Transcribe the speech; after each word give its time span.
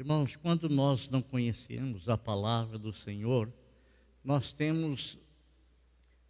Irmãos, 0.00 0.34
quando 0.34 0.66
nós 0.66 1.10
não 1.10 1.20
conhecemos 1.20 2.08
a 2.08 2.16
palavra 2.16 2.78
do 2.78 2.90
Senhor, 2.90 3.52
nós 4.24 4.50
temos 4.50 5.18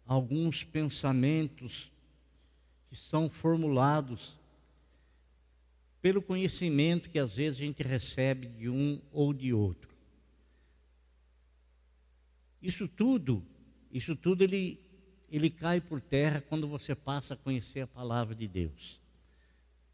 alguns 0.05 0.61
pensamentos 0.61 1.89
que 2.89 2.97
são 2.97 3.29
formulados 3.29 4.37
pelo 6.01 6.21
conhecimento 6.21 7.09
que 7.09 7.17
às 7.17 7.37
vezes 7.37 7.61
a 7.61 7.65
gente 7.65 7.81
recebe 7.81 8.47
de 8.47 8.67
um 8.67 9.01
ou 9.09 9.31
de 9.31 9.53
outro. 9.53 9.95
Isso 12.61 12.89
tudo, 12.89 13.41
isso 13.89 14.17
tudo 14.17 14.43
ele, 14.43 14.81
ele 15.29 15.49
cai 15.49 15.79
por 15.79 16.01
terra 16.01 16.41
quando 16.41 16.67
você 16.67 16.93
passa 16.93 17.35
a 17.35 17.37
conhecer 17.37 17.79
a 17.79 17.87
palavra 17.87 18.35
de 18.35 18.49
Deus. 18.49 18.99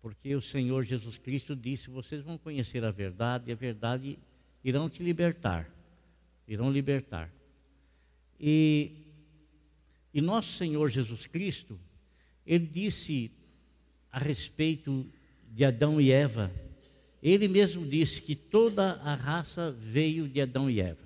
Porque 0.08 0.34
o 0.34 0.42
Senhor 0.42 0.86
Jesus 0.86 1.18
Cristo 1.18 1.54
disse: 1.54 1.90
vocês 1.90 2.24
vão 2.24 2.38
conhecer 2.38 2.82
a 2.86 2.92
verdade 2.92 3.50
e 3.50 3.52
a 3.52 3.56
verdade 3.58 4.18
irão 4.64 4.90
te 4.90 5.04
libertar. 5.04 5.70
Irão 6.48 6.72
libertar. 6.72 7.30
E, 8.40 8.92
e 10.14 10.22
nosso 10.22 10.54
Senhor 10.54 10.90
Jesus 10.90 11.28
Cristo, 11.28 11.78
ele 12.46 12.66
disse 12.66 13.30
a 14.10 14.18
respeito 14.18 15.06
de 15.52 15.66
Adão 15.66 16.00
e 16.00 16.10
Eva, 16.10 16.54
ele 17.22 17.50
mesmo 17.50 17.86
disse 17.86 18.22
que 18.22 18.34
toda 18.34 18.94
a 19.04 19.14
raça 19.14 19.74
veio 19.74 20.26
de 20.30 20.40
Adão 20.40 20.70
e 20.70 20.80
Eva. 20.80 21.06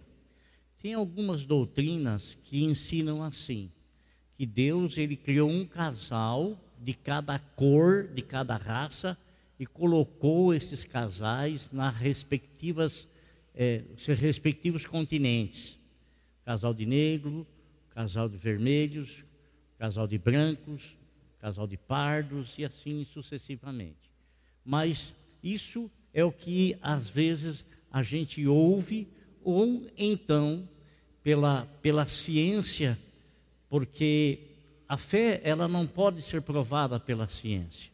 Tem 0.79 0.93
algumas 0.93 1.43
doutrinas 1.43 2.37
que 2.43 2.63
ensinam 2.63 3.23
assim, 3.23 3.71
que 4.37 4.45
Deus 4.45 4.95
ele 4.99 5.15
criou 5.15 5.49
um 5.49 5.65
casal 5.65 6.55
de 6.81 6.93
cada 6.93 7.37
cor, 7.39 8.07
de 8.07 8.21
cada 8.21 8.57
raça 8.57 9.17
e 9.59 9.65
colocou 9.65 10.53
esses 10.53 10.83
casais 10.83 11.69
nas 11.71 11.95
respectivas 11.95 13.07
é, 13.53 13.83
seus 13.97 14.19
respectivos 14.19 14.85
continentes. 14.85 15.77
Casal 16.43 16.73
de 16.73 16.85
negro, 16.85 17.45
casal 17.91 18.27
de 18.27 18.37
vermelhos, 18.37 19.23
casal 19.77 20.07
de 20.07 20.17
brancos, 20.17 20.95
casal 21.39 21.67
de 21.67 21.77
pardos 21.77 22.57
e 22.57 22.65
assim 22.65 23.05
sucessivamente. 23.05 24.09
Mas 24.65 25.13
isso 25.43 25.91
é 26.13 26.23
o 26.23 26.31
que 26.31 26.77
às 26.81 27.09
vezes 27.09 27.65
a 27.91 28.01
gente 28.03 28.45
ouve 28.47 29.07
ou 29.43 29.87
então 29.97 30.67
pela, 31.23 31.65
pela 31.81 32.05
ciência, 32.07 32.97
porque 33.69 34.50
a 34.91 34.97
fé 34.97 35.39
ela 35.45 35.69
não 35.69 35.87
pode 35.87 36.21
ser 36.21 36.41
provada 36.41 36.99
pela 36.99 37.25
ciência. 37.25 37.89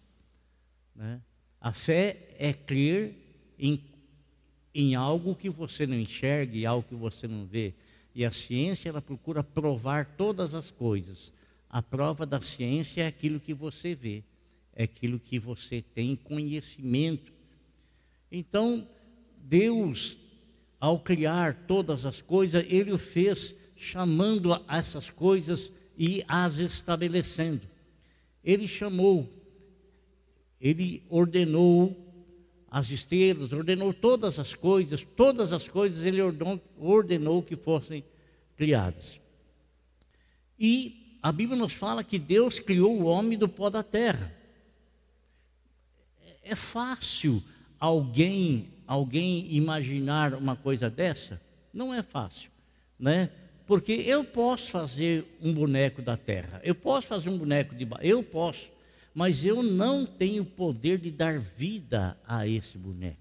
Né? 0.96 1.22
A 1.62 1.72
fé 1.72 2.28
é 2.40 2.52
crer 2.52 3.14
em, 3.60 3.84
em 4.74 4.96
algo 4.96 5.36
que 5.36 5.48
você 5.48 5.86
não 5.86 5.94
enxerga 5.94 6.68
algo 6.68 6.88
que 6.90 6.96
você 6.96 7.28
não 7.28 7.46
vê. 7.46 7.76
E 8.16 8.26
a 8.26 8.32
ciência 8.32 8.90
ela 8.90 9.00
procura 9.00 9.44
provar 9.44 10.16
todas 10.18 10.56
as 10.56 10.72
coisas. 10.72 11.32
A 11.70 11.84
prova 11.84 12.26
da 12.26 12.42
ciência 12.42 13.04
é 13.04 13.06
aquilo 13.06 13.40
que 13.40 13.54
você 13.54 13.94
vê, 13.94 14.24
é 14.74 14.86
aquilo 14.86 15.20
que 15.20 15.38
você 15.38 15.84
tem 15.84 16.16
conhecimento. 16.16 17.32
Então, 18.32 18.88
Deus 19.38 20.18
ao 20.80 21.00
criar 21.00 21.66
todas 21.68 22.08
as 22.08 22.24
coisas, 22.24 22.66
ele 22.68 22.92
o 22.92 22.98
fez 22.98 23.56
chamando 23.76 24.50
essas 24.68 25.12
coisas 25.12 25.72
e 25.98 26.24
as 26.28 26.58
estabelecendo. 26.58 27.68
Ele 28.44 28.68
chamou, 28.68 29.28
ele 30.62 31.04
ordenou 31.10 32.06
as 32.70 32.92
estrelas, 32.92 33.52
ordenou 33.52 33.94
todas 33.94 34.38
as 34.40 34.54
coisas, 34.54 35.06
todas 35.16 35.52
as 35.52 35.68
coisas 35.68 36.04
ele 36.04 36.22
ordenou, 36.78 37.42
que 37.42 37.56
fossem 37.56 38.04
criadas. 38.56 39.20
E 40.60 41.20
a 41.22 41.32
Bíblia 41.32 41.58
nos 41.58 41.74
fala 41.74 42.04
que 42.04 42.20
Deus 42.20 42.60
criou 42.60 43.00
o 43.00 43.06
homem 43.06 43.38
do 43.38 43.50
pó 43.50 43.70
da 43.70 43.84
terra. 43.84 44.34
É 46.44 46.56
fácil 46.56 47.44
alguém 47.80 48.78
alguém 48.88 49.54
imaginar 49.54 50.34
uma 50.34 50.56
coisa 50.56 50.90
dessa? 50.90 51.42
Não 51.74 51.94
é 51.94 52.02
fácil, 52.02 52.50
né? 52.98 53.30
Porque 53.68 53.92
eu 53.92 54.24
posso 54.24 54.72
fazer 54.72 55.26
um 55.42 55.54
boneco 55.54 56.02
da 56.02 56.16
terra, 56.16 56.62
eu 56.64 56.74
posso 56.74 57.08
fazer 57.08 57.30
um 57.30 57.38
boneco 57.38 57.76
de 57.76 57.86
eu 58.02 58.24
posso, 58.24 58.70
mas 59.14 59.44
eu 59.44 59.62
não 59.62 60.06
tenho 60.06 60.46
poder 60.46 60.98
de 60.98 61.12
dar 61.12 61.38
vida 61.38 62.18
a 62.26 62.48
esse 62.48 62.78
boneco. 62.78 63.18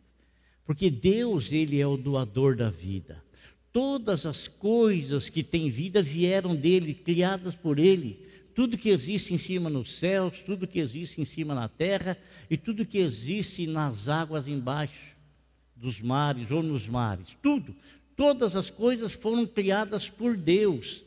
Porque 0.65 0.89
Deus, 0.89 1.51
ele 1.51 1.81
é 1.81 1.87
o 1.87 1.97
doador 1.97 2.57
da 2.57 2.71
vida. 2.71 3.23
Todas 3.73 4.25
as 4.25 4.47
coisas 4.47 5.29
que 5.29 5.43
têm 5.43 5.69
vida 5.69 6.01
vieram 6.01 6.55
dele, 6.55 6.95
criadas 6.95 7.55
por 7.55 7.79
ele. 7.79 8.25
Tudo 8.55 8.79
que 8.79 8.89
existe 8.89 9.35
em 9.35 9.39
cima 9.39 9.69
nos 9.69 9.99
céus, 9.99 10.41
tudo 10.41 10.67
que 10.67 10.79
existe 10.79 11.21
em 11.21 11.25
cima 11.25 11.55
na 11.55 11.69
terra 11.69 12.17
e 12.49 12.57
tudo 12.57 12.87
que 12.87 12.99
existe 12.99 13.67
nas 13.67 14.09
águas 14.09 14.49
embaixo 14.49 15.17
dos 15.77 16.01
mares 16.01 16.51
ou 16.51 16.63
nos 16.63 16.87
mares, 16.87 17.37
tudo, 17.43 17.77
todas 18.17 18.57
as 18.57 18.71
coisas 18.71 19.13
foram 19.13 19.47
criadas 19.47 20.09
por 20.09 20.37
Deus, 20.37 21.05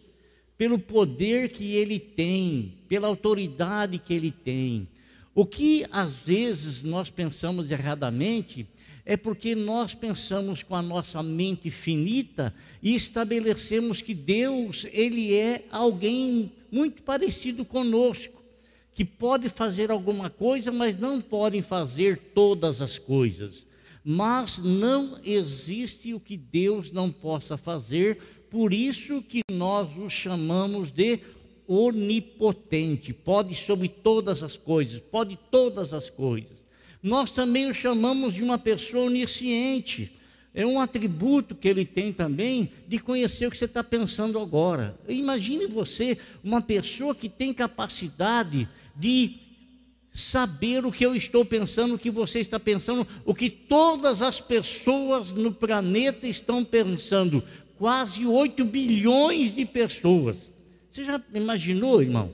pelo 0.57 0.77
poder 0.77 1.49
que 1.49 1.73
Ele 1.75 1.99
tem, 1.99 2.75
pela 2.87 3.07
autoridade 3.07 3.97
que 3.97 4.13
Ele 4.13 4.31
tem. 4.31 4.87
O 5.33 5.45
que 5.45 5.85
às 5.91 6.13
vezes 6.13 6.83
nós 6.83 7.09
pensamos 7.09 7.71
erradamente 7.71 8.67
é 9.05 9.17
porque 9.17 9.55
nós 9.55 9.95
pensamos 9.95 10.61
com 10.61 10.75
a 10.75 10.81
nossa 10.81 11.23
mente 11.23 11.71
finita 11.71 12.53
e 12.83 12.93
estabelecemos 12.93 14.01
que 14.01 14.13
Deus, 14.13 14.85
Ele 14.91 15.33
é 15.33 15.65
alguém 15.71 16.51
muito 16.71 17.01
parecido 17.01 17.65
conosco, 17.65 18.43
que 18.93 19.03
pode 19.03 19.49
fazer 19.49 19.89
alguma 19.89 20.29
coisa, 20.29 20.71
mas 20.71 20.95
não 20.97 21.21
pode 21.21 21.61
fazer 21.61 22.17
todas 22.35 22.81
as 22.81 22.99
coisas 22.99 23.65
mas 24.11 24.57
não 24.57 25.19
existe 25.23 26.15
o 26.15 26.19
que 26.19 26.35
Deus 26.35 26.91
não 26.91 27.11
possa 27.11 27.55
fazer, 27.57 28.17
por 28.49 28.73
isso 28.73 29.21
que 29.21 29.41
nós 29.51 29.87
o 29.99 30.09
chamamos 30.09 30.89
de 30.89 31.19
onipotente, 31.67 33.13
pode 33.13 33.53
sobre 33.53 33.87
todas 33.87 34.41
as 34.41 34.57
coisas, 34.57 34.99
pode 34.99 35.37
todas 35.51 35.93
as 35.93 36.09
coisas. 36.09 36.57
Nós 37.03 37.29
também 37.29 37.69
o 37.69 37.73
chamamos 37.73 38.33
de 38.33 38.41
uma 38.41 38.57
pessoa 38.57 39.05
onisciente, 39.05 40.11
é 40.55 40.65
um 40.65 40.81
atributo 40.81 41.53
que 41.53 41.67
ele 41.67 41.85
tem 41.85 42.11
também 42.11 42.71
de 42.87 42.97
conhecer 42.97 43.45
o 43.45 43.51
que 43.51 43.57
você 43.59 43.65
está 43.65 43.83
pensando 43.83 44.39
agora. 44.39 44.99
Imagine 45.07 45.67
você, 45.67 46.17
uma 46.43 46.63
pessoa 46.63 47.13
que 47.13 47.29
tem 47.29 47.53
capacidade 47.53 48.67
de 48.95 49.48
saber 50.19 50.85
o 50.85 50.91
que 50.91 51.05
eu 51.05 51.15
estou 51.15 51.43
pensando, 51.45 51.95
o 51.95 51.99
que 51.99 52.09
você 52.09 52.39
está 52.39 52.59
pensando, 52.59 53.07
o 53.25 53.33
que 53.33 53.49
todas 53.49 54.21
as 54.21 54.39
pessoas 54.39 55.31
no 55.31 55.51
planeta 55.51 56.27
estão 56.27 56.63
pensando. 56.63 57.43
Quase 57.77 58.25
8 58.25 58.65
bilhões 58.65 59.55
de 59.55 59.65
pessoas. 59.65 60.37
Você 60.91 61.05
já 61.05 61.21
imaginou, 61.33 62.01
irmão? 62.01 62.31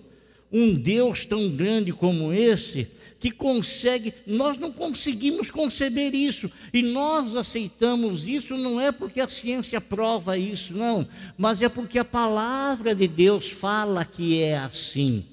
Um 0.51 0.73
Deus 0.73 1.25
tão 1.25 1.49
grande 1.49 1.91
como 1.91 2.33
esse, 2.33 2.87
que 3.19 3.31
consegue, 3.31 4.13
nós 4.25 4.57
não 4.57 4.71
conseguimos 4.71 5.49
conceber 5.51 6.13
isso, 6.13 6.49
e 6.73 6.81
nós 6.81 7.35
aceitamos 7.35 8.27
isso 8.27 8.55
não 8.55 8.79
é 8.79 8.91
porque 8.91 9.19
a 9.19 9.27
ciência 9.27 9.81
prova 9.81 10.37
isso, 10.37 10.73
não, 10.73 11.07
mas 11.37 11.61
é 11.61 11.67
porque 11.67 11.97
a 11.97 12.05
palavra 12.05 12.93
de 12.93 13.07
Deus 13.07 13.49
fala 13.49 14.05
que 14.05 14.41
é 14.41 14.57
assim. 14.57 15.25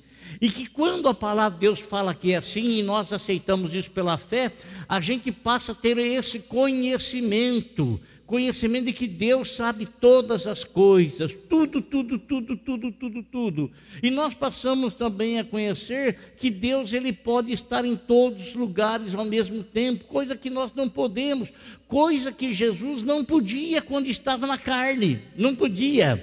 E 0.43 0.51
que 0.51 0.67
quando 0.67 1.09
a 1.09 1.15
palavra 1.15 1.57
de 1.57 1.61
Deus 1.61 1.79
fala 1.79 2.13
que 2.13 2.33
é 2.33 2.37
assim 2.39 2.81
e 2.81 2.83
nós 2.83 3.13
aceitamos 3.13 3.77
isso 3.77 3.93
pela 3.93 4.19
fé, 4.19 4.51
a 4.89 5.01
gente 5.01 5.31
passa 5.31 5.71
a 5.71 5.75
ter 5.75 5.97
esse 5.99 6.41
conhecimento, 6.41 8.01
conhecimento 8.27 8.87
de 8.87 8.93
que 8.93 9.07
Deus 9.07 9.55
sabe 9.55 9.87
todas 9.87 10.49
as 10.49 10.65
coisas, 10.65 11.33
tudo, 11.49 11.81
tudo, 11.81 12.19
tudo, 12.19 12.57
tudo, 12.57 12.91
tudo, 12.91 13.23
tudo. 13.23 13.71
E 14.03 14.11
nós 14.11 14.35
passamos 14.35 14.95
também 14.95 15.39
a 15.39 15.45
conhecer 15.45 16.35
que 16.37 16.51
Deus 16.51 16.93
ele 16.93 17.13
pode 17.13 17.53
estar 17.53 17.85
em 17.85 17.95
todos 17.95 18.49
os 18.49 18.55
lugares 18.57 19.15
ao 19.15 19.25
mesmo 19.25 19.63
tempo, 19.63 20.07
coisa 20.07 20.35
que 20.35 20.51
nós 20.51 20.73
não 20.75 20.89
podemos, 20.89 21.51
coisa 21.87 22.33
que 22.33 22.53
Jesus 22.53 23.05
não 23.05 23.25
podia 23.25 23.81
quando 23.81 24.09
estava 24.09 24.45
na 24.45 24.59
carne, 24.59 25.23
não 25.37 25.55
podia. 25.55 26.21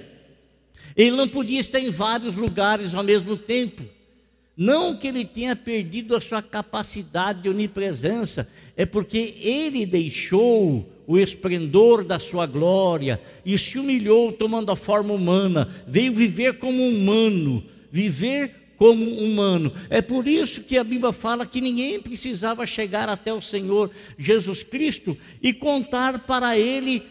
Ele 0.94 1.12
não 1.12 1.26
podia 1.26 1.60
estar 1.60 1.80
em 1.80 1.88
vários 1.88 2.36
lugares 2.36 2.94
ao 2.94 3.02
mesmo 3.02 3.34
tempo. 3.34 3.98
Não 4.60 4.94
que 4.94 5.08
ele 5.08 5.24
tenha 5.24 5.56
perdido 5.56 6.14
a 6.14 6.20
sua 6.20 6.42
capacidade 6.42 7.44
de 7.44 7.48
onipresença, 7.48 8.46
é 8.76 8.84
porque 8.84 9.36
ele 9.40 9.86
deixou 9.86 10.86
o 11.06 11.18
esplendor 11.18 12.04
da 12.04 12.18
sua 12.18 12.44
glória 12.44 13.18
e 13.42 13.56
se 13.56 13.78
humilhou 13.78 14.30
tomando 14.30 14.70
a 14.70 14.76
forma 14.76 15.14
humana, 15.14 15.66
veio 15.88 16.14
viver 16.14 16.58
como 16.58 16.86
humano, 16.86 17.64
viver 17.90 18.74
como 18.76 19.02
humano. 19.02 19.72
É 19.88 20.02
por 20.02 20.28
isso 20.28 20.60
que 20.60 20.76
a 20.76 20.84
Bíblia 20.84 21.14
fala 21.14 21.46
que 21.46 21.62
ninguém 21.62 21.98
precisava 21.98 22.66
chegar 22.66 23.08
até 23.08 23.32
o 23.32 23.40
Senhor 23.40 23.90
Jesus 24.18 24.62
Cristo 24.62 25.16
e 25.40 25.54
contar 25.54 26.26
para 26.26 26.58
ele 26.58 27.02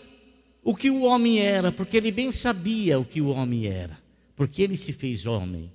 o 0.63 0.75
que 0.75 0.91
o 0.91 1.01
homem 1.01 1.39
era, 1.39 1.71
porque 1.71 1.97
ele 1.97 2.11
bem 2.11 2.31
sabia 2.31 2.99
o 2.99 3.05
que 3.05 3.19
o 3.19 3.29
homem 3.29 3.65
era, 3.65 3.97
porque 4.35 4.61
ele 4.61 4.77
se 4.77 4.93
fez 4.93 5.25
homem. 5.25 5.71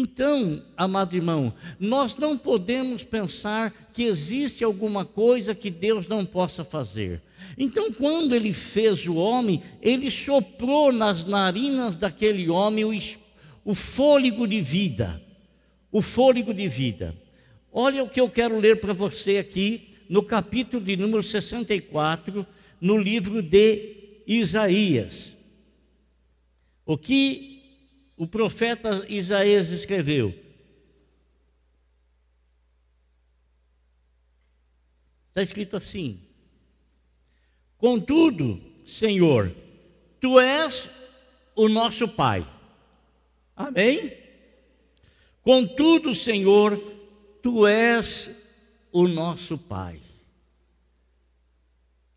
Então, 0.00 0.62
amado 0.76 1.16
irmão, 1.16 1.52
nós 1.76 2.14
não 2.14 2.38
podemos 2.38 3.02
pensar 3.02 3.74
que 3.92 4.04
existe 4.04 4.62
alguma 4.62 5.04
coisa 5.04 5.56
que 5.56 5.72
Deus 5.72 6.06
não 6.06 6.24
possa 6.24 6.62
fazer. 6.62 7.20
Então, 7.58 7.92
quando 7.92 8.32
ele 8.32 8.52
fez 8.52 9.08
o 9.08 9.16
homem, 9.16 9.60
ele 9.82 10.08
soprou 10.08 10.92
nas 10.92 11.24
narinas 11.24 11.96
daquele 11.96 12.48
homem 12.48 12.84
o, 12.84 12.96
o 13.64 13.74
fôlego 13.74 14.46
de 14.46 14.60
vida. 14.60 15.20
O 15.90 16.00
fôlego 16.00 16.54
de 16.54 16.68
vida. 16.68 17.12
Olha 17.72 18.04
o 18.04 18.08
que 18.08 18.20
eu 18.20 18.30
quero 18.30 18.56
ler 18.56 18.80
para 18.80 18.92
você 18.92 19.38
aqui 19.38 19.88
no 20.08 20.22
capítulo 20.22 20.80
de 20.80 20.96
número 20.96 21.24
64, 21.24 22.46
no 22.80 22.96
livro 22.96 23.42
de 23.42 23.96
Isaías. 24.28 25.34
O 26.86 26.96
que 26.96 27.57
o 28.18 28.26
profeta 28.26 29.06
Isaías 29.08 29.70
escreveu. 29.70 30.34
Está 35.28 35.40
escrito 35.40 35.76
assim: 35.76 36.20
Contudo, 37.78 38.60
Senhor, 38.84 39.54
tu 40.20 40.40
és 40.40 40.90
o 41.54 41.68
nosso 41.68 42.08
Pai. 42.08 42.44
Amém? 43.54 44.18
Contudo, 45.42 46.14
Senhor, 46.14 46.76
tu 47.40 47.66
és 47.66 48.28
o 48.90 49.06
nosso 49.06 49.56
Pai. 49.56 50.00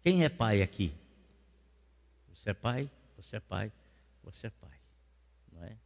Quem 0.02 0.24
é 0.24 0.30
pai 0.30 0.64
aqui? 0.64 0.92
Você 2.34 2.50
é 2.50 2.54
pai? 2.56 2.90
Você 3.18 3.36
é 3.36 3.40
pai? 3.40 3.72
Você 4.24 4.48
é 4.48 4.50
pai. 4.50 4.80
Não 5.52 5.64
é? 5.64 5.78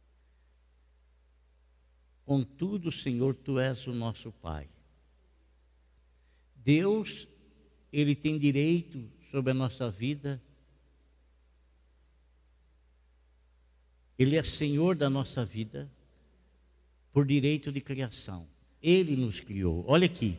Contudo, 2.26 2.90
Senhor, 2.90 3.36
tu 3.36 3.60
és 3.60 3.86
o 3.86 3.92
nosso 3.92 4.32
Pai. 4.32 4.68
Deus, 6.56 7.28
ele 7.92 8.16
tem 8.16 8.36
direito 8.36 9.08
sobre 9.30 9.52
a 9.52 9.54
nossa 9.54 9.88
vida. 9.88 10.42
Ele 14.18 14.36
é 14.36 14.42
Senhor 14.42 14.96
da 14.96 15.08
nossa 15.08 15.44
vida 15.44 15.88
por 17.12 17.24
direito 17.24 17.70
de 17.70 17.80
criação. 17.80 18.48
Ele 18.82 19.14
nos 19.14 19.38
criou. 19.38 19.84
Olha 19.86 20.06
aqui. 20.06 20.36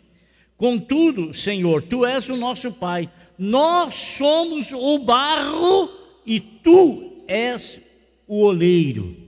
Contudo, 0.57 1.34
Senhor, 1.34 1.84
tu 1.84 2.06
és 2.06 2.28
o 2.28 2.36
nosso 2.36 2.74
Pai. 2.74 3.10
Nós 3.38 3.94
somos 3.94 4.74
o 4.74 5.00
barro 5.00 5.89
e 6.25 6.42
tu 6.42 7.24
és 7.28 7.80
o 8.28 8.42
oleiro. 8.42 9.26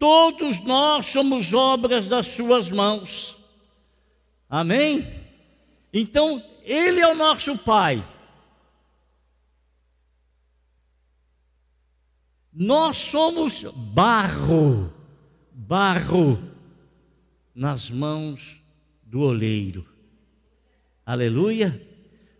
Todos 0.00 0.58
nós 0.60 1.04
somos 1.04 1.52
obras 1.52 2.08
das 2.08 2.26
suas 2.28 2.70
mãos. 2.70 3.36
Amém? 4.48 5.06
Então, 5.92 6.42
ele 6.62 7.00
é 7.00 7.06
o 7.06 7.14
nosso 7.14 7.58
Pai. 7.58 8.02
Nós 12.50 12.96
somos 12.96 13.62
barro, 13.74 14.90
barro 15.52 16.42
nas 17.54 17.90
mãos 17.90 18.56
do 19.02 19.20
oleiro. 19.20 19.86
Aleluia! 21.04 21.86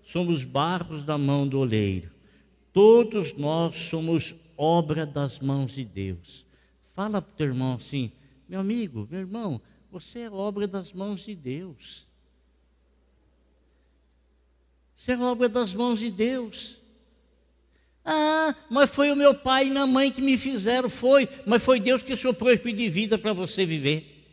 Somos 0.03 0.45
barros 0.45 1.05
da 1.05 1.19
mão 1.19 1.47
do 1.47 1.59
oleiro. 1.59 2.11
Todos 2.73 3.35
nós 3.35 3.77
somos 3.77 4.35
obra 4.57 5.05
das 5.05 5.39
mãos 5.41 5.73
de 5.73 5.85
Deus. 5.85 6.49
Fala 7.01 7.23
para 7.23 7.33
o 7.33 7.35
teu 7.35 7.47
irmão 7.47 7.77
assim, 7.77 8.13
meu 8.47 8.61
amigo, 8.61 9.09
meu 9.11 9.21
irmão, 9.21 9.59
você 9.91 10.19
é 10.19 10.31
obra 10.31 10.69
das 10.69 10.93
mãos 10.93 11.25
de 11.25 11.35
Deus. 11.35 12.07
Você 14.95 15.13
é 15.13 15.19
obra 15.19 15.49
das 15.49 15.73
mãos 15.73 15.99
de 15.99 16.11
Deus. 16.11 16.79
Ah, 18.05 18.55
mas 18.69 18.91
foi 18.91 19.11
o 19.11 19.17
meu 19.17 19.35
pai 19.35 19.67
e 19.67 19.71
minha 19.71 19.87
mãe 19.87 20.13
que 20.13 20.21
me 20.21 20.37
fizeram. 20.37 20.91
Foi, 20.91 21.27
mas 21.47 21.65
foi 21.65 21.81
Deus 21.81 22.03
que 22.03 22.15
soprou 22.19 22.53
espírito 22.53 22.83
de 22.83 22.91
vida 22.91 23.17
para 23.17 23.33
você 23.33 23.65
viver. 23.65 24.27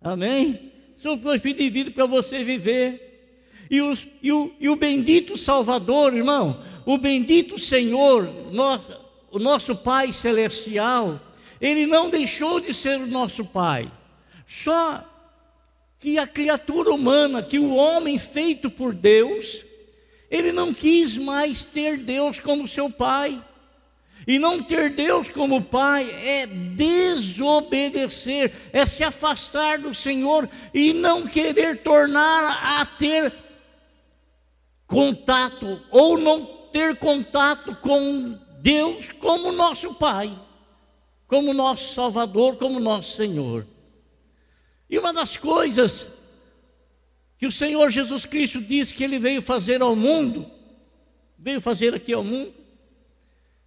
Amém? 0.00 0.72
Soprou 0.96 1.34
espírito 1.34 1.62
de 1.62 1.68
vida 1.68 1.90
para 1.90 2.06
você 2.06 2.42
viver. 2.42 3.36
E, 3.70 3.82
os, 3.82 4.08
e, 4.22 4.32
o, 4.32 4.50
e 4.58 4.70
o 4.70 4.76
bendito 4.76 5.36
Salvador, 5.36 6.14
irmão, 6.14 6.64
o 6.86 6.96
bendito 6.96 7.58
Senhor, 7.58 8.50
nosso, 8.50 9.01
o 9.32 9.38
nosso 9.38 9.74
Pai 9.74 10.12
Celestial, 10.12 11.20
Ele 11.60 11.86
não 11.86 12.08
deixou 12.08 12.60
de 12.60 12.72
ser 12.72 13.00
o 13.00 13.06
nosso 13.06 13.44
Pai. 13.44 13.90
Só 14.46 15.04
que 15.98 16.18
a 16.18 16.26
criatura 16.26 16.92
humana, 16.92 17.42
que 17.42 17.58
o 17.58 17.74
homem 17.74 18.18
feito 18.18 18.70
por 18.70 18.92
Deus, 18.92 19.64
ele 20.28 20.50
não 20.50 20.74
quis 20.74 21.16
mais 21.16 21.64
ter 21.64 21.96
Deus 21.96 22.40
como 22.40 22.66
seu 22.66 22.90
pai. 22.90 23.40
E 24.26 24.38
não 24.38 24.62
ter 24.62 24.90
Deus 24.90 25.28
como 25.28 25.62
pai 25.62 26.08
é 26.10 26.46
desobedecer, 26.46 28.52
é 28.72 28.84
se 28.84 29.04
afastar 29.04 29.78
do 29.78 29.94
Senhor 29.94 30.48
e 30.74 30.92
não 30.92 31.26
querer 31.26 31.82
tornar 31.82 32.80
a 32.80 32.86
ter 32.86 33.32
contato 34.86 35.80
ou 35.90 36.18
não 36.18 36.44
ter 36.72 36.96
contato 36.96 37.76
com 37.76 38.38
Deus 38.62 39.08
como 39.08 39.50
nosso 39.50 39.92
pai, 39.92 40.32
como 41.26 41.52
nosso 41.52 41.94
Salvador, 41.94 42.56
como 42.56 42.78
nosso 42.78 43.16
Senhor. 43.16 43.66
E 44.88 44.96
uma 44.96 45.12
das 45.12 45.36
coisas 45.36 46.06
que 47.36 47.44
o 47.44 47.50
Senhor 47.50 47.90
Jesus 47.90 48.24
Cristo 48.24 48.60
disse 48.60 48.94
que 48.94 49.02
ele 49.02 49.18
veio 49.18 49.42
fazer 49.42 49.82
ao 49.82 49.96
mundo, 49.96 50.48
veio 51.36 51.60
fazer 51.60 51.92
aqui 51.92 52.12
ao 52.12 52.22
mundo. 52.22 52.54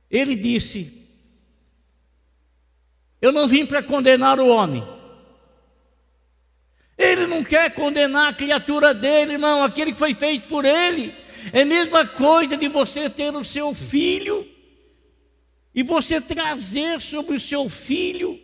Ele 0.10 0.34
disse: 0.34 1.06
Eu 3.22 3.34
não 3.34 3.50
vim 3.50 3.66
para 3.66 3.84
condenar 3.84 4.40
o 4.40 4.48
homem. 4.48 4.88
Ele 6.98 7.28
não 7.28 7.44
quer 7.44 7.74
condenar 7.74 8.30
a 8.30 8.34
criatura 8.34 8.94
dele, 8.94 9.34
irmão, 9.34 9.62
aquele 9.62 9.92
que 9.92 10.00
foi 10.00 10.14
feito 10.14 10.48
por 10.48 10.64
ele. 10.64 11.14
É 11.52 11.64
a 11.64 11.66
mesma 11.66 12.08
coisa 12.08 12.56
de 12.56 12.70
você 12.70 13.10
ter 13.10 13.36
o 13.36 13.44
seu 13.44 13.76
filho 13.76 14.55
e 15.76 15.84
você 15.84 16.22
trazer 16.22 17.02
sobre 17.02 17.36
o 17.36 17.40
seu 17.40 17.68
filho 17.68 18.40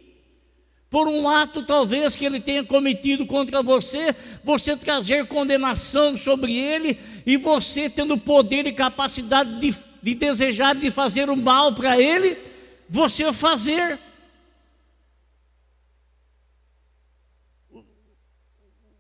por 0.89 1.07
um 1.07 1.29
ato 1.29 1.63
talvez 1.63 2.17
que 2.17 2.25
ele 2.25 2.41
tenha 2.41 2.65
cometido 2.65 3.25
contra 3.25 3.63
você, 3.63 4.13
você 4.43 4.75
trazer 4.75 5.25
condenação 5.25 6.17
sobre 6.17 6.57
ele 6.57 6.99
e 7.25 7.37
você 7.37 7.89
tendo 7.89 8.17
poder 8.17 8.67
e 8.67 8.73
capacidade 8.73 9.57
de, 9.61 9.73
de 10.03 10.13
desejar 10.13 10.75
de 10.75 10.91
fazer 10.91 11.29
o 11.29 11.37
mal 11.37 11.73
para 11.73 11.97
ele, 11.97 12.37
você 12.89 13.31
fazer. 13.31 13.97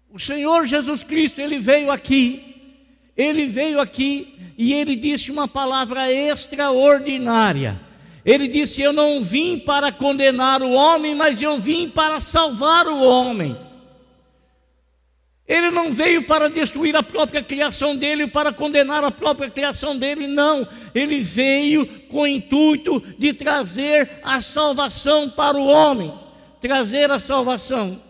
O 0.09 0.17
Senhor 0.17 0.65
Jesus 0.65 1.03
Cristo, 1.03 1.41
ele 1.41 1.59
veio 1.59 1.91
aqui, 1.91 2.79
ele 3.17 3.47
veio 3.47 3.81
aqui 3.81 4.53
e 4.57 4.73
ele 4.73 4.95
disse 4.95 5.29
uma 5.29 5.47
palavra 5.47 6.09
extraordinária. 6.09 7.90
Ele 8.25 8.47
disse: 8.47 8.81
Eu 8.81 8.93
não 8.93 9.21
vim 9.21 9.57
para 9.59 9.91
condenar 9.91 10.61
o 10.61 10.71
homem, 10.71 11.15
mas 11.15 11.41
eu 11.41 11.57
vim 11.57 11.89
para 11.89 12.19
salvar 12.19 12.87
o 12.87 13.03
homem. 13.03 13.57
Ele 15.47 15.69
não 15.69 15.91
veio 15.91 16.23
para 16.23 16.49
destruir 16.49 16.95
a 16.95 17.03
própria 17.03 17.43
criação 17.43 17.95
dele, 17.95 18.25
para 18.25 18.53
condenar 18.53 19.03
a 19.03 19.11
própria 19.11 19.49
criação 19.49 19.97
dele, 19.97 20.25
não. 20.25 20.65
Ele 20.95 21.19
veio 21.19 21.85
com 22.07 22.21
o 22.21 22.27
intuito 22.27 23.03
de 23.17 23.33
trazer 23.33 24.09
a 24.23 24.39
salvação 24.39 25.29
para 25.29 25.57
o 25.57 25.67
homem, 25.67 26.13
trazer 26.61 27.11
a 27.11 27.19
salvação. 27.19 28.01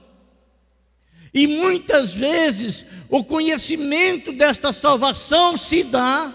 E 1.33 1.47
muitas 1.47 2.13
vezes 2.13 2.85
o 3.09 3.23
conhecimento 3.23 4.31
desta 4.31 4.71
salvação 4.71 5.57
se 5.57 5.83
dá 5.83 6.31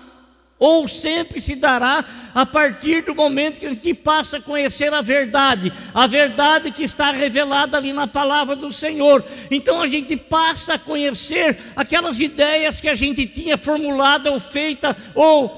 ou 0.58 0.88
sempre 0.88 1.40
se 1.40 1.54
dará 1.54 2.04
a 2.34 2.46
partir 2.46 3.02
do 3.02 3.14
momento 3.14 3.60
que 3.60 3.66
a 3.66 3.70
gente 3.70 3.92
passa 3.94 4.38
a 4.38 4.40
conhecer 4.40 4.92
a 4.92 5.02
verdade, 5.02 5.72
a 5.92 6.06
verdade 6.06 6.70
que 6.70 6.82
está 6.82 7.10
revelada 7.10 7.76
ali 7.76 7.92
na 7.92 8.06
palavra 8.06 8.56
do 8.56 8.72
Senhor. 8.72 9.22
Então 9.50 9.82
a 9.82 9.88
gente 9.88 10.16
passa 10.16 10.74
a 10.74 10.78
conhecer 10.78 11.58
aquelas 11.74 12.18
ideias 12.18 12.80
que 12.80 12.88
a 12.88 12.94
gente 12.94 13.26
tinha 13.26 13.58
formulada 13.58 14.32
ou 14.32 14.40
feita, 14.40 14.96
ou 15.14 15.48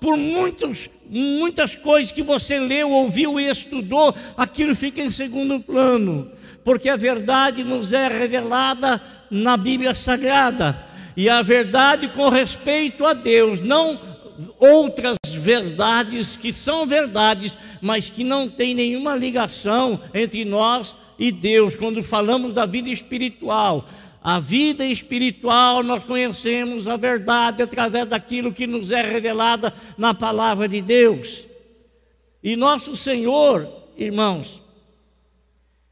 por 0.00 0.16
muitos, 0.16 0.88
muitas 1.08 1.74
coisas 1.74 2.12
que 2.12 2.22
você 2.22 2.58
leu, 2.58 2.90
ouviu 2.90 3.40
e 3.40 3.48
estudou, 3.48 4.14
aquilo 4.36 4.76
fica 4.76 5.00
em 5.00 5.10
segundo 5.10 5.58
plano, 5.58 6.30
porque 6.64 6.88
a 6.88 6.96
verdade 6.96 7.64
nos 7.64 7.92
é 7.92 8.06
revelada 8.06 9.00
na 9.30 9.56
Bíblia 9.56 9.94
Sagrada, 9.94 10.78
e 11.16 11.28
a 11.28 11.42
verdade 11.42 12.08
com 12.08 12.28
respeito 12.28 13.06
a 13.06 13.12
Deus, 13.12 13.60
não 13.60 14.13
outras 14.58 15.16
verdades 15.26 16.36
que 16.36 16.52
são 16.52 16.86
verdades, 16.86 17.56
mas 17.80 18.08
que 18.08 18.24
não 18.24 18.48
tem 18.48 18.74
nenhuma 18.74 19.14
ligação 19.14 20.00
entre 20.12 20.44
nós 20.44 20.94
e 21.18 21.30
Deus, 21.30 21.74
quando 21.74 22.02
falamos 22.02 22.52
da 22.52 22.66
vida 22.66 22.88
espiritual. 22.88 23.88
A 24.22 24.40
vida 24.40 24.84
espiritual, 24.86 25.82
nós 25.82 26.02
conhecemos 26.02 26.88
a 26.88 26.96
verdade 26.96 27.62
através 27.62 28.06
daquilo 28.06 28.52
que 28.52 28.66
nos 28.66 28.90
é 28.90 29.02
revelada 29.02 29.74
na 29.98 30.14
palavra 30.14 30.66
de 30.66 30.80
Deus. 30.80 31.44
E 32.42 32.56
nosso 32.56 32.96
Senhor, 32.96 33.68
irmãos, 33.96 34.62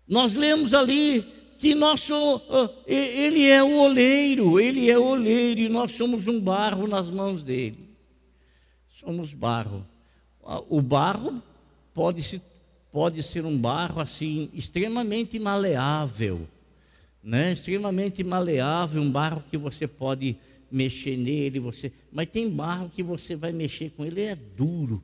nós 0.09 0.35
lemos 0.35 0.73
ali 0.73 1.25
que 1.59 1.75
nosso, 1.75 2.41
ele 2.87 3.49
é 3.49 3.63
o 3.63 3.77
oleiro, 3.77 4.59
ele 4.59 4.91
é 4.91 4.99
o 4.99 5.05
oleiro 5.05 5.61
e 5.61 5.69
nós 5.69 5.93
somos 5.93 6.27
um 6.27 6.41
barro 6.41 6.89
nas 6.89 7.09
mãos 7.09 7.43
dele. 7.43 7.92
Somos 9.05 9.33
barro. 9.33 9.85
O 10.69 10.81
barro 10.81 11.43
pode, 11.95 12.23
se, 12.23 12.41
pode 12.91 13.23
ser 13.23 13.45
um 13.45 13.57
barro 13.57 14.01
assim 14.01 14.51
extremamente 14.53 15.39
maleável 15.39 16.47
né? 17.23 17.53
extremamente 17.53 18.25
maleável, 18.25 19.01
um 19.01 19.11
barro 19.11 19.45
que 19.49 19.57
você 19.57 19.87
pode 19.87 20.37
mexer 20.71 21.17
nele, 21.17 21.61
você, 21.61 21.93
mas 22.11 22.29
tem 22.29 22.49
barro 22.49 22.91
que 22.91 23.03
você 23.03 23.37
vai 23.37 23.53
mexer 23.53 23.91
com 23.91 24.05
ele, 24.05 24.23
é 24.23 24.35
duro, 24.35 25.03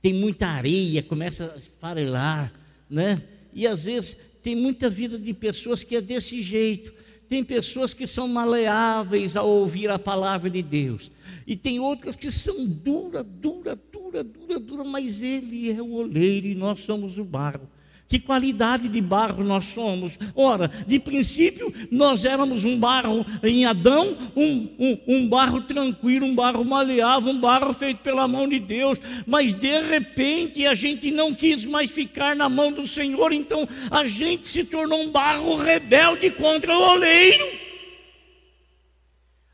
tem 0.00 0.14
muita 0.14 0.46
areia, 0.46 1.02
começa 1.02 1.46
a 1.56 1.60
farelar, 1.78 2.52
né? 2.88 3.22
E 3.52 3.66
às 3.66 3.84
vezes 3.84 4.16
tem 4.42 4.54
muita 4.54 4.88
vida 4.88 5.18
de 5.18 5.34
pessoas 5.34 5.82
que 5.82 5.96
é 5.96 6.00
desse 6.00 6.42
jeito. 6.42 6.92
Tem 7.30 7.44
pessoas 7.44 7.94
que 7.94 8.08
são 8.08 8.26
maleáveis 8.26 9.36
ao 9.36 9.48
ouvir 9.48 9.88
a 9.88 10.00
palavra 10.00 10.50
de 10.50 10.60
Deus. 10.62 11.12
E 11.46 11.54
tem 11.54 11.78
outras 11.78 12.16
que 12.16 12.28
são 12.32 12.66
dura, 12.66 13.22
dura, 13.22 13.76
dura, 13.76 14.24
dura, 14.24 14.58
dura, 14.58 14.82
mas 14.82 15.22
ele 15.22 15.70
é 15.70 15.80
o 15.80 15.92
oleiro 15.92 16.48
e 16.48 16.56
nós 16.56 16.80
somos 16.80 17.16
o 17.18 17.24
barro. 17.24 17.68
Que 18.10 18.18
qualidade 18.18 18.88
de 18.88 19.00
barro 19.00 19.44
nós 19.44 19.66
somos. 19.72 20.14
Ora, 20.34 20.68
de 20.84 20.98
princípio, 20.98 21.72
nós 21.92 22.24
éramos 22.24 22.64
um 22.64 22.76
barro 22.76 23.24
em 23.40 23.64
Adão, 23.64 24.16
um, 24.34 24.68
um, 24.80 24.98
um, 25.06 25.28
barro 25.28 25.62
tranquilo, 25.62 26.26
um 26.26 26.34
barro 26.34 26.64
maleável, 26.64 27.30
um 27.30 27.38
barro 27.38 27.72
feito 27.72 27.98
pela 27.98 28.26
mão 28.26 28.48
de 28.48 28.58
Deus. 28.58 28.98
Mas 29.24 29.52
de 29.52 29.80
repente 29.82 30.66
a 30.66 30.74
gente 30.74 31.08
não 31.12 31.32
quis 31.32 31.64
mais 31.64 31.88
ficar 31.88 32.34
na 32.34 32.48
mão 32.48 32.72
do 32.72 32.84
Senhor, 32.84 33.32
então 33.32 33.68
a 33.88 34.04
gente 34.08 34.48
se 34.48 34.64
tornou 34.64 35.02
um 35.02 35.12
barro 35.12 35.54
rebelde 35.54 36.32
contra 36.32 36.76
o 36.76 36.82
oleiro. 36.90 37.46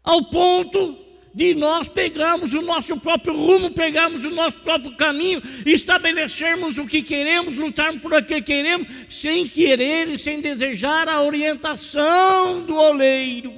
Ao 0.03 0.25
ponto 0.25 1.06
de 1.37 1.55
nós 1.55 1.87
pegarmos 1.87 2.55
o 2.55 2.63
nosso 2.63 2.97
próprio 2.97 3.37
rumo, 3.37 3.71
pegarmos 3.71 4.25
o 4.25 4.31
nosso 4.31 4.57
próprio 4.61 4.97
caminho, 4.97 5.43
estabelecermos 5.67 6.79
o 6.79 6.87
que 6.87 7.03
queremos, 7.03 7.55
lutarmos 7.57 8.01
por 8.01 8.15
o 8.15 8.25
que 8.25 8.41
queremos, 8.41 8.89
sem 9.11 9.47
querer 9.47 10.09
e 10.09 10.19
sem 10.19 10.41
desejar 10.41 11.11
a 11.11 11.21
orientação 11.21 12.63
do 12.63 12.75
oleiro. 12.75 13.53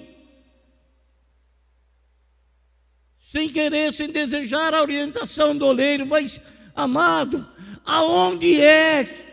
Sem 3.30 3.48
querer, 3.48 3.92
sem 3.92 4.08
desejar 4.08 4.74
a 4.74 4.82
orientação 4.82 5.56
do 5.56 5.64
oleiro, 5.64 6.04
mas, 6.04 6.40
amado, 6.74 7.46
aonde 7.86 8.60
é 8.60 9.26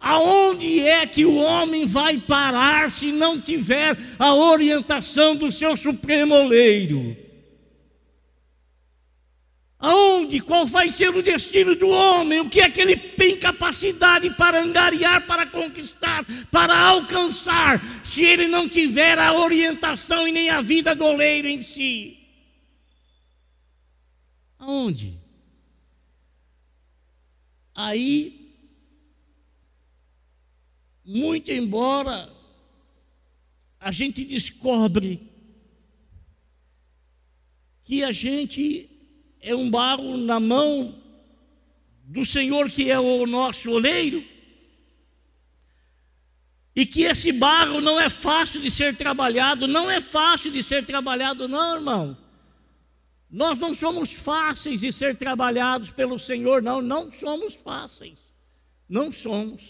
Aonde 0.00 0.78
é 0.78 1.04
que 1.06 1.24
o 1.24 1.38
homem 1.38 1.84
vai 1.84 2.18
parar 2.18 2.88
se 2.88 3.10
não 3.10 3.40
tiver 3.40 3.98
a 4.16 4.32
orientação 4.32 5.34
do 5.34 5.50
seu 5.50 5.76
supremo 5.76 6.36
oleiro? 6.36 7.27
Aonde? 9.78 10.40
Qual 10.40 10.66
vai 10.66 10.90
ser 10.90 11.14
o 11.14 11.22
destino 11.22 11.76
do 11.76 11.88
homem? 11.88 12.40
O 12.40 12.50
que 12.50 12.60
é 12.60 12.68
que 12.68 12.80
ele 12.80 12.96
tem 12.96 13.38
capacidade 13.38 14.28
para 14.30 14.60
angariar, 14.60 15.24
para 15.26 15.46
conquistar, 15.46 16.24
para 16.50 16.76
alcançar, 16.76 17.80
se 18.04 18.22
ele 18.22 18.48
não 18.48 18.68
tiver 18.68 19.18
a 19.18 19.32
orientação 19.34 20.26
e 20.26 20.32
nem 20.32 20.50
a 20.50 20.60
vida 20.60 20.96
do 20.96 21.04
oleiro 21.04 21.46
em 21.46 21.62
si? 21.62 22.18
Aonde? 24.58 25.16
Aí, 27.72 28.52
muito 31.04 31.52
embora 31.52 32.36
a 33.78 33.92
gente 33.92 34.24
descobre 34.24 35.22
que 37.84 38.02
a 38.02 38.10
gente 38.10 38.87
é 39.40 39.54
um 39.54 39.70
barro 39.70 40.16
na 40.16 40.40
mão 40.40 40.94
do 42.04 42.24
Senhor 42.24 42.70
que 42.70 42.90
é 42.90 42.98
o 42.98 43.26
nosso 43.26 43.70
oleiro. 43.70 44.24
E 46.74 46.86
que 46.86 47.02
esse 47.02 47.32
barro 47.32 47.80
não 47.80 48.00
é 48.00 48.08
fácil 48.08 48.60
de 48.60 48.70
ser 48.70 48.96
trabalhado, 48.96 49.66
não 49.66 49.90
é 49.90 50.00
fácil 50.00 50.50
de 50.50 50.62
ser 50.62 50.86
trabalhado, 50.86 51.48
não, 51.48 51.74
irmão. 51.74 52.16
Nós 53.30 53.58
não 53.58 53.74
somos 53.74 54.12
fáceis 54.12 54.80
de 54.80 54.92
ser 54.92 55.16
trabalhados 55.16 55.90
pelo 55.90 56.18
Senhor, 56.18 56.62
não, 56.62 56.80
não 56.80 57.10
somos 57.10 57.54
fáceis. 57.54 58.18
Não 58.88 59.12
somos. 59.12 59.60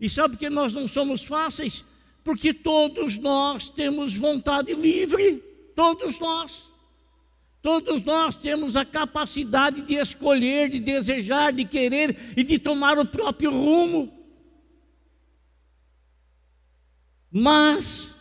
E 0.00 0.08
sabe 0.08 0.36
que 0.36 0.48
nós 0.48 0.72
não 0.72 0.88
somos 0.88 1.22
fáceis? 1.24 1.84
Porque 2.24 2.54
todos 2.54 3.18
nós 3.18 3.68
temos 3.68 4.14
vontade 4.14 4.72
livre, 4.72 5.42
todos 5.74 6.18
nós. 6.18 6.70
Todos 7.66 8.00
nós 8.04 8.36
temos 8.36 8.76
a 8.76 8.84
capacidade 8.84 9.80
de 9.80 9.94
escolher, 9.94 10.70
de 10.70 10.78
desejar, 10.78 11.52
de 11.52 11.64
querer 11.64 12.16
e 12.36 12.44
de 12.44 12.60
tomar 12.60 12.96
o 12.96 13.04
próprio 13.04 13.50
rumo. 13.50 14.08
Mas, 17.28 18.14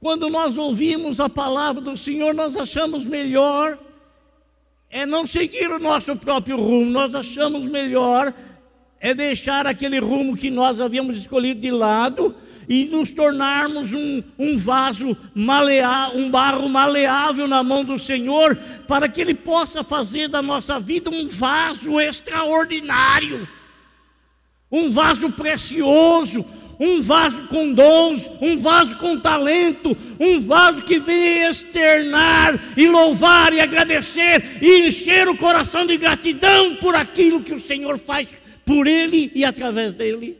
quando 0.00 0.28
nós 0.28 0.58
ouvimos 0.58 1.20
a 1.20 1.28
palavra 1.28 1.80
do 1.80 1.96
Senhor, 1.96 2.34
nós 2.34 2.56
achamos 2.56 3.04
melhor 3.04 3.78
é 4.90 5.06
não 5.06 5.28
seguir 5.28 5.70
o 5.70 5.78
nosso 5.78 6.16
próprio 6.16 6.56
rumo, 6.56 6.90
nós 6.90 7.14
achamos 7.14 7.64
melhor 7.64 8.34
é 8.98 9.14
deixar 9.14 9.64
aquele 9.64 10.00
rumo 10.00 10.36
que 10.36 10.50
nós 10.50 10.80
havíamos 10.80 11.16
escolhido 11.16 11.60
de 11.60 11.70
lado 11.70 12.34
e 12.70 12.84
nos 12.84 13.10
tornarmos 13.10 13.92
um, 13.92 14.22
um 14.38 14.56
vaso 14.56 15.16
maleável, 15.34 16.20
um 16.20 16.30
barro 16.30 16.68
maleável 16.68 17.48
na 17.48 17.64
mão 17.64 17.84
do 17.84 17.98
Senhor, 17.98 18.56
para 18.86 19.08
que 19.08 19.20
Ele 19.20 19.34
possa 19.34 19.82
fazer 19.82 20.28
da 20.28 20.40
nossa 20.40 20.78
vida 20.78 21.10
um 21.10 21.26
vaso 21.26 21.98
extraordinário, 21.98 23.48
um 24.70 24.88
vaso 24.88 25.30
precioso, 25.32 26.46
um 26.78 27.02
vaso 27.02 27.42
com 27.48 27.72
dons, 27.72 28.30
um 28.40 28.56
vaso 28.56 28.96
com 28.98 29.18
talento, 29.18 29.96
um 30.20 30.38
vaso 30.40 30.82
que 30.82 31.00
vem 31.00 31.48
externar 31.48 32.56
e 32.76 32.86
louvar 32.86 33.52
e 33.52 33.60
agradecer 33.60 34.58
e 34.62 34.86
encher 34.86 35.28
o 35.28 35.36
coração 35.36 35.84
de 35.84 35.96
gratidão 35.96 36.76
por 36.76 36.94
aquilo 36.94 37.42
que 37.42 37.52
o 37.52 37.60
Senhor 37.60 37.98
faz 37.98 38.28
por 38.64 38.86
ele 38.86 39.32
e 39.34 39.44
através 39.44 39.92
dele 39.92 40.39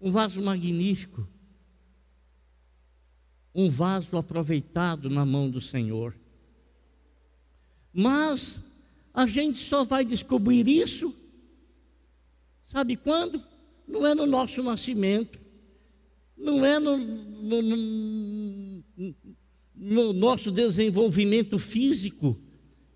um 0.00 0.10
vaso 0.10 0.40
magnífico, 0.40 1.26
um 3.54 3.68
vaso 3.68 4.16
aproveitado 4.16 5.10
na 5.10 5.24
mão 5.24 5.50
do 5.50 5.60
Senhor. 5.60 6.14
Mas 7.92 8.60
a 9.12 9.26
gente 9.26 9.58
só 9.58 9.84
vai 9.84 10.04
descobrir 10.04 10.68
isso, 10.68 11.14
sabe 12.64 12.96
quando? 12.96 13.42
Não 13.86 14.06
é 14.06 14.14
no 14.14 14.26
nosso 14.26 14.62
nascimento, 14.62 15.38
não 16.36 16.64
é 16.64 16.78
no, 16.78 16.96
no, 16.96 17.62
no, 17.62 19.14
no 19.74 20.12
nosso 20.12 20.52
desenvolvimento 20.52 21.58
físico, 21.58 22.38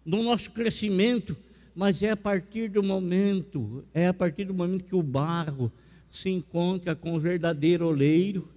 no 0.04 0.23
nosso 0.23 0.50
crescimento, 0.52 1.37
mas 1.75 2.02
é 2.02 2.11
a 2.11 2.16
partir 2.16 2.68
do 2.68 2.82
momento, 2.82 3.85
é 3.92 4.06
a 4.06 4.14
partir 4.14 4.44
do 4.44 4.54
momento 4.54 4.85
que 4.85 4.94
o 4.94 5.02
barro 5.02 5.73
se 6.12 6.28
encontra 6.28 6.95
com 6.95 7.14
o 7.14 7.19
verdadeiro 7.19 7.87
oleiro. 7.87 8.49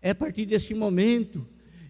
É 0.00 0.10
a 0.10 0.14
partir 0.14 0.46
desse 0.46 0.72
momento 0.72 1.46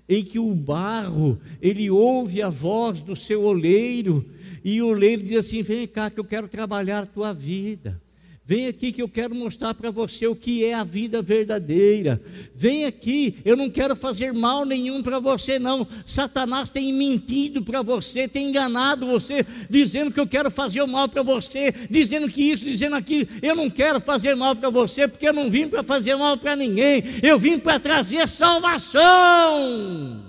em 0.08 0.24
que 0.24 0.38
o 0.38 0.54
barro, 0.54 1.38
ele 1.60 1.90
ouve 1.90 2.40
a 2.42 2.48
voz 2.48 3.02
do 3.02 3.14
seu 3.14 3.42
oleiro, 3.42 4.28
e 4.64 4.80
o 4.80 4.88
oleiro 4.88 5.22
diz 5.22 5.36
assim: 5.36 5.62
Vem 5.62 5.86
cá, 5.86 6.10
que 6.10 6.18
eu 6.18 6.24
quero 6.24 6.48
trabalhar 6.48 7.00
a 7.00 7.06
tua 7.06 7.32
vida. 7.32 8.02
Vem 8.46 8.66
aqui 8.66 8.92
que 8.92 9.00
eu 9.00 9.08
quero 9.08 9.34
mostrar 9.34 9.72
para 9.72 9.90
você 9.90 10.26
o 10.26 10.36
que 10.36 10.66
é 10.66 10.74
a 10.74 10.84
vida 10.84 11.22
verdadeira. 11.22 12.20
Vem 12.54 12.84
aqui, 12.84 13.38
eu 13.42 13.56
não 13.56 13.70
quero 13.70 13.96
fazer 13.96 14.34
mal 14.34 14.66
nenhum 14.66 15.02
para 15.02 15.18
você, 15.18 15.58
não. 15.58 15.88
Satanás 16.06 16.68
tem 16.68 16.92
mentido 16.92 17.62
para 17.62 17.80
você, 17.80 18.28
tem 18.28 18.48
enganado 18.48 19.06
você, 19.06 19.46
dizendo 19.70 20.10
que 20.10 20.20
eu 20.20 20.26
quero 20.26 20.50
fazer 20.50 20.82
o 20.82 20.86
mal 20.86 21.08
para 21.08 21.22
você, 21.22 21.72
dizendo 21.88 22.28
que 22.28 22.42
isso, 22.42 22.66
dizendo 22.66 22.96
aquilo. 22.96 23.26
Eu 23.40 23.56
não 23.56 23.70
quero 23.70 23.98
fazer 23.98 24.34
mal 24.36 24.54
para 24.54 24.68
você, 24.68 25.08
porque 25.08 25.26
eu 25.26 25.32
não 25.32 25.48
vim 25.48 25.66
para 25.66 25.82
fazer 25.82 26.14
mal 26.14 26.36
para 26.36 26.54
ninguém. 26.54 27.02
Eu 27.22 27.38
vim 27.38 27.58
para 27.58 27.80
trazer 27.80 28.28
salvação, 28.28 30.22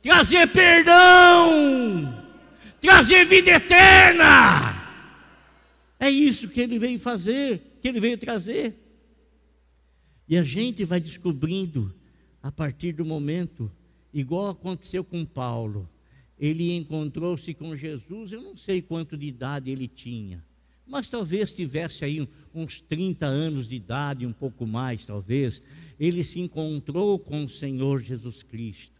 trazer 0.00 0.46
perdão, 0.46 2.14
trazer 2.80 3.24
vida 3.24 3.50
eterna. 3.50 4.77
É 5.98 6.08
isso 6.08 6.48
que 6.48 6.60
ele 6.60 6.78
veio 6.78 6.98
fazer, 6.98 7.78
que 7.80 7.88
ele 7.88 8.00
veio 8.00 8.16
trazer. 8.16 8.74
E 10.28 10.36
a 10.36 10.42
gente 10.42 10.84
vai 10.84 11.00
descobrindo 11.00 11.94
a 12.42 12.52
partir 12.52 12.92
do 12.92 13.04
momento, 13.04 13.70
igual 14.12 14.48
aconteceu 14.48 15.02
com 15.02 15.24
Paulo. 15.24 15.88
Ele 16.38 16.72
encontrou-se 16.76 17.52
com 17.54 17.76
Jesus, 17.76 18.32
eu 18.32 18.40
não 18.40 18.56
sei 18.56 18.80
quanto 18.80 19.16
de 19.16 19.26
idade 19.26 19.70
ele 19.70 19.88
tinha, 19.88 20.44
mas 20.86 21.08
talvez 21.08 21.50
tivesse 21.50 22.04
aí 22.04 22.26
uns 22.54 22.80
30 22.80 23.26
anos 23.26 23.68
de 23.68 23.74
idade, 23.74 24.24
um 24.24 24.32
pouco 24.32 24.66
mais, 24.66 25.04
talvez. 25.04 25.60
Ele 25.98 26.22
se 26.22 26.38
encontrou 26.38 27.18
com 27.18 27.44
o 27.44 27.48
Senhor 27.48 28.00
Jesus 28.00 28.42
Cristo, 28.44 28.92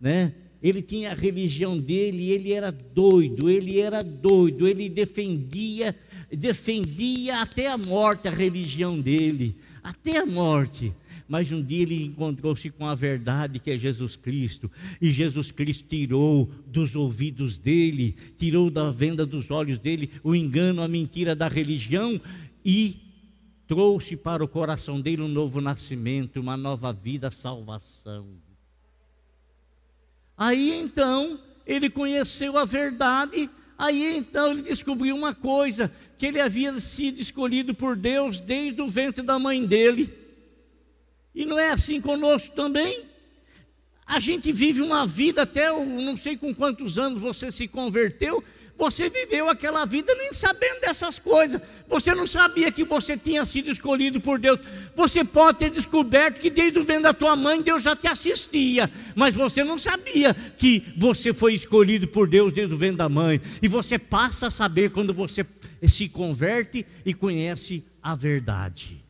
né? 0.00 0.32
ele 0.62 0.82
tinha 0.82 1.12
a 1.12 1.14
religião 1.14 1.78
dele, 1.78 2.30
ele 2.30 2.52
era 2.52 2.70
doido, 2.70 3.50
ele 3.50 3.78
era 3.78 4.02
doido, 4.02 4.66
ele 4.66 4.88
defendia, 4.88 5.94
defendia 6.30 7.40
até 7.42 7.68
a 7.68 7.78
morte 7.78 8.28
a 8.28 8.30
religião 8.30 9.00
dele, 9.00 9.56
até 9.82 10.18
a 10.18 10.26
morte. 10.26 10.92
Mas 11.28 11.50
um 11.50 11.62
dia 11.62 11.82
ele 11.82 12.04
encontrou-se 12.04 12.70
com 12.70 12.86
a 12.86 12.94
verdade 12.94 13.58
que 13.58 13.70
é 13.70 13.78
Jesus 13.78 14.14
Cristo, 14.14 14.70
e 15.00 15.10
Jesus 15.10 15.50
Cristo 15.50 15.84
tirou 15.88 16.50
dos 16.66 16.94
ouvidos 16.94 17.58
dele, 17.58 18.14
tirou 18.38 18.70
da 18.70 18.90
venda 18.90 19.26
dos 19.26 19.50
olhos 19.50 19.78
dele 19.78 20.10
o 20.22 20.34
engano, 20.34 20.82
a 20.82 20.88
mentira 20.88 21.34
da 21.34 21.48
religião 21.48 22.20
e 22.64 23.00
trouxe 23.66 24.16
para 24.16 24.44
o 24.44 24.48
coração 24.48 25.00
dele 25.00 25.22
um 25.22 25.28
novo 25.28 25.60
nascimento, 25.60 26.40
uma 26.40 26.56
nova 26.56 26.92
vida, 26.92 27.30
salvação. 27.30 28.26
Aí 30.36 30.72
então 30.72 31.40
ele 31.66 31.90
conheceu 31.90 32.56
a 32.56 32.64
verdade, 32.64 33.50
aí 33.78 34.16
então 34.16 34.52
ele 34.52 34.62
descobriu 34.62 35.14
uma 35.14 35.34
coisa: 35.34 35.92
que 36.18 36.26
ele 36.26 36.40
havia 36.40 36.78
sido 36.80 37.20
escolhido 37.20 37.74
por 37.74 37.96
Deus 37.96 38.40
desde 38.40 38.80
o 38.80 38.88
ventre 38.88 39.22
da 39.22 39.38
mãe 39.38 39.64
dele. 39.64 40.12
E 41.34 41.44
não 41.44 41.58
é 41.58 41.70
assim 41.70 42.00
conosco 42.00 42.54
também? 42.54 43.04
A 44.06 44.20
gente 44.20 44.52
vive 44.52 44.80
uma 44.80 45.06
vida 45.06 45.42
até, 45.42 45.70
não 45.70 46.16
sei 46.16 46.36
com 46.36 46.54
quantos 46.54 46.96
anos 46.96 47.20
você 47.20 47.50
se 47.50 47.66
converteu, 47.66 48.42
você 48.78 49.08
viveu 49.08 49.48
aquela 49.48 49.86
vida 49.86 50.14
nem 50.14 50.32
sabendo 50.32 50.80
dessas 50.80 51.18
coisas. 51.18 51.60
Você 51.88 52.14
não 52.14 52.26
sabia 52.26 52.70
que 52.70 52.84
você 52.84 53.16
tinha 53.16 53.44
sido 53.44 53.70
escolhido 53.70 54.20
por 54.20 54.38
Deus. 54.38 54.60
Você 54.94 55.24
pode 55.24 55.58
ter 55.58 55.70
descoberto 55.70 56.40
que 56.40 56.50
desde 56.50 56.78
o 56.78 56.84
vento 56.84 57.04
da 57.04 57.14
tua 57.14 57.34
mãe 57.34 57.62
Deus 57.62 57.82
já 57.82 57.96
te 57.96 58.06
assistia, 58.06 58.90
mas 59.14 59.34
você 59.34 59.64
não 59.64 59.78
sabia 59.78 60.34
que 60.34 60.92
você 60.96 61.32
foi 61.32 61.54
escolhido 61.54 62.06
por 62.06 62.28
Deus 62.28 62.52
desde 62.52 62.74
o 62.74 62.78
vento 62.78 62.98
da 62.98 63.08
mãe. 63.08 63.40
E 63.62 63.68
você 63.68 63.98
passa 63.98 64.48
a 64.48 64.50
saber 64.50 64.90
quando 64.90 65.14
você 65.14 65.46
se 65.86 66.08
converte 66.08 66.84
e 67.04 67.14
conhece 67.14 67.82
a 68.02 68.14
verdade. 68.14 69.02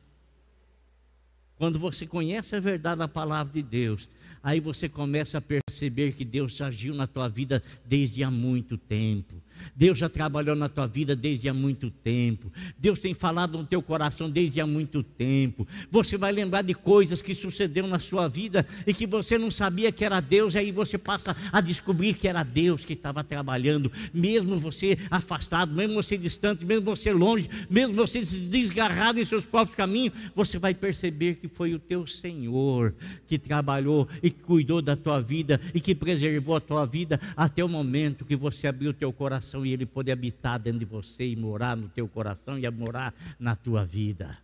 Quando 1.56 1.78
você 1.78 2.06
conhece 2.06 2.54
a 2.54 2.60
verdade 2.60 2.98
da 2.98 3.08
palavra 3.08 3.52
de 3.52 3.62
Deus, 3.62 4.08
aí 4.42 4.60
você 4.60 4.88
começa 4.88 5.38
a 5.38 5.40
perceber 5.40 6.12
que 6.12 6.24
Deus 6.24 6.60
agiu 6.60 6.94
na 6.94 7.06
tua 7.06 7.28
vida 7.28 7.62
desde 7.84 8.22
há 8.22 8.30
muito 8.30 8.78
tempo. 8.78 9.42
Deus 9.74 9.98
já 9.98 10.08
trabalhou 10.08 10.56
na 10.56 10.68
tua 10.68 10.86
vida 10.86 11.14
desde 11.14 11.48
há 11.48 11.54
muito 11.54 11.90
tempo. 11.90 12.52
Deus 12.78 12.98
tem 12.98 13.14
falado 13.14 13.58
no 13.58 13.64
teu 13.64 13.82
coração 13.82 14.30
desde 14.30 14.60
há 14.60 14.66
muito 14.66 15.02
tempo. 15.02 15.66
Você 15.90 16.16
vai 16.16 16.32
lembrar 16.32 16.62
de 16.62 16.74
coisas 16.74 17.22
que 17.22 17.34
sucederam 17.34 17.88
na 17.88 17.98
sua 17.98 18.28
vida 18.28 18.66
e 18.86 18.94
que 18.94 19.06
você 19.06 19.38
não 19.38 19.50
sabia 19.50 19.92
que 19.92 20.04
era 20.04 20.20
Deus, 20.20 20.54
e 20.54 20.58
aí 20.58 20.72
você 20.72 20.98
passa 20.98 21.36
a 21.52 21.60
descobrir 21.60 22.14
que 22.14 22.28
era 22.28 22.42
Deus 22.42 22.84
que 22.84 22.92
estava 22.92 23.22
trabalhando, 23.24 23.90
mesmo 24.12 24.58
você 24.58 24.98
afastado, 25.10 25.72
mesmo 25.74 25.94
você 25.94 26.16
distante, 26.16 26.64
mesmo 26.64 26.84
você 26.84 27.12
longe, 27.12 27.48
mesmo 27.68 27.94
você 27.94 28.20
desgarrado 28.20 29.20
em 29.20 29.24
seus 29.24 29.46
próprios 29.46 29.76
caminhos, 29.76 30.14
você 30.34 30.58
vai 30.58 30.74
perceber 30.74 31.36
que 31.36 31.48
foi 31.48 31.74
o 31.74 31.78
teu 31.78 32.06
Senhor 32.06 32.94
que 33.26 33.38
trabalhou 33.38 34.08
e 34.22 34.30
que 34.30 34.42
cuidou 34.42 34.82
da 34.82 34.96
tua 34.96 35.20
vida 35.20 35.60
e 35.74 35.80
que 35.80 35.94
preservou 35.94 36.56
a 36.56 36.60
tua 36.60 36.84
vida 36.84 37.20
até 37.36 37.64
o 37.64 37.68
momento 37.68 38.24
que 38.24 38.36
você 38.36 38.66
abriu 38.66 38.90
o 38.90 38.94
teu 38.94 39.12
coração 39.12 39.45
e 39.54 39.72
ele 39.72 39.86
poder 39.86 40.12
habitar 40.12 40.58
dentro 40.58 40.80
de 40.80 40.84
você 40.84 41.26
e 41.26 41.36
morar 41.36 41.76
no 41.76 41.88
teu 41.88 42.08
coração 42.08 42.58
e 42.58 42.68
morar 42.70 43.14
na 43.38 43.54
tua 43.54 43.84
vida. 43.84 44.38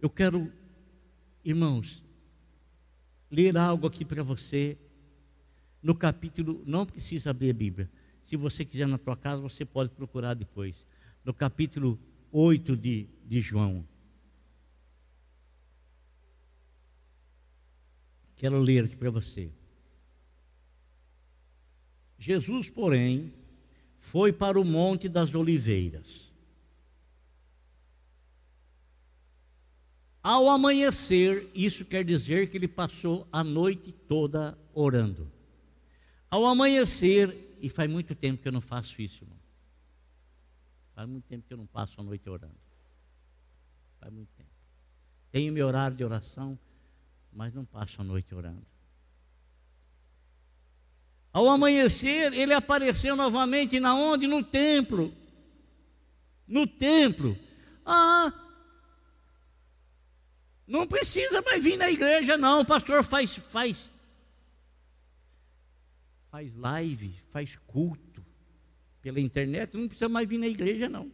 Eu 0.00 0.10
quero, 0.10 0.52
irmãos, 1.44 2.02
ler 3.30 3.56
algo 3.56 3.86
aqui 3.86 4.04
para 4.04 4.22
você 4.22 4.76
no 5.82 5.94
capítulo, 5.94 6.62
não 6.66 6.84
precisa 6.84 7.30
abrir 7.30 7.50
a 7.50 7.54
Bíblia. 7.54 7.90
Se 8.24 8.36
você 8.36 8.64
quiser 8.64 8.86
na 8.86 8.98
tua 8.98 9.16
casa, 9.16 9.40
você 9.40 9.64
pode 9.64 9.90
procurar 9.90 10.34
depois. 10.34 10.86
No 11.24 11.32
capítulo 11.32 11.98
8 12.30 12.76
de, 12.76 13.08
de 13.24 13.40
João. 13.40 13.84
Quero 18.36 18.58
ler 18.58 18.84
aqui 18.84 18.96
para 18.96 19.10
você. 19.10 19.52
Jesus, 22.22 22.70
porém, 22.70 23.34
foi 23.98 24.32
para 24.32 24.60
o 24.60 24.64
Monte 24.64 25.08
das 25.08 25.34
Oliveiras. 25.34 26.32
Ao 30.22 30.48
amanhecer, 30.48 31.50
isso 31.52 31.84
quer 31.84 32.04
dizer 32.04 32.48
que 32.48 32.56
ele 32.56 32.68
passou 32.68 33.26
a 33.32 33.42
noite 33.42 33.90
toda 33.90 34.56
orando. 34.72 35.28
Ao 36.30 36.46
amanhecer, 36.46 37.58
e 37.60 37.68
faz 37.68 37.90
muito 37.90 38.14
tempo 38.14 38.40
que 38.40 38.46
eu 38.46 38.52
não 38.52 38.60
faço 38.60 39.02
isso, 39.02 39.24
irmão. 39.24 39.38
Faz 40.94 41.08
muito 41.08 41.24
tempo 41.24 41.44
que 41.48 41.52
eu 41.52 41.58
não 41.58 41.66
passo 41.66 42.00
a 42.00 42.04
noite 42.04 42.30
orando. 42.30 42.54
Faz 43.98 44.12
muito 44.12 44.30
tempo. 44.36 44.48
Tenho 45.32 45.52
meu 45.52 45.66
horário 45.66 45.96
de 45.96 46.04
oração, 46.04 46.56
mas 47.32 47.52
não 47.52 47.64
passo 47.64 48.00
a 48.00 48.04
noite 48.04 48.32
orando. 48.32 48.71
Ao 51.32 51.48
amanhecer, 51.48 52.32
ele 52.34 52.52
apareceu 52.52 53.16
novamente 53.16 53.80
na 53.80 53.94
onde? 53.94 54.26
No 54.26 54.42
templo. 54.42 55.14
No 56.46 56.66
templo. 56.66 57.38
Ah, 57.86 58.32
não 60.66 60.86
precisa 60.86 61.42
mais 61.42 61.64
vir 61.64 61.76
na 61.76 61.90
igreja, 61.90 62.36
não. 62.36 62.60
O 62.60 62.64
pastor 62.64 63.02
faz, 63.02 63.36
faz, 63.36 63.90
faz 66.30 66.54
live, 66.54 67.14
faz 67.30 67.56
culto 67.66 68.24
pela 69.00 69.20
internet. 69.20 69.76
Não 69.76 69.88
precisa 69.88 70.08
mais 70.08 70.28
vir 70.28 70.38
na 70.38 70.48
igreja, 70.48 70.88
não. 70.88 71.10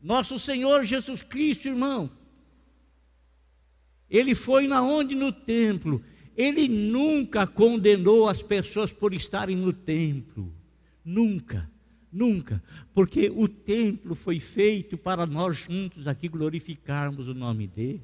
Nosso 0.00 0.38
Senhor 0.38 0.84
Jesus 0.84 1.22
Cristo, 1.22 1.68
irmão, 1.68 2.10
ele 4.12 4.34
foi 4.34 4.68
na 4.68 4.82
onde 4.82 5.14
no 5.14 5.32
templo. 5.32 6.04
Ele 6.36 6.68
nunca 6.68 7.46
condenou 7.46 8.28
as 8.28 8.42
pessoas 8.42 8.92
por 8.92 9.14
estarem 9.14 9.56
no 9.56 9.72
templo. 9.72 10.52
Nunca, 11.02 11.68
nunca. 12.12 12.62
Porque 12.92 13.32
o 13.34 13.48
templo 13.48 14.14
foi 14.14 14.38
feito 14.38 14.98
para 14.98 15.24
nós 15.24 15.56
juntos 15.56 16.06
aqui 16.06 16.28
glorificarmos 16.28 17.26
o 17.26 17.34
nome 17.34 17.66
dele. 17.66 18.02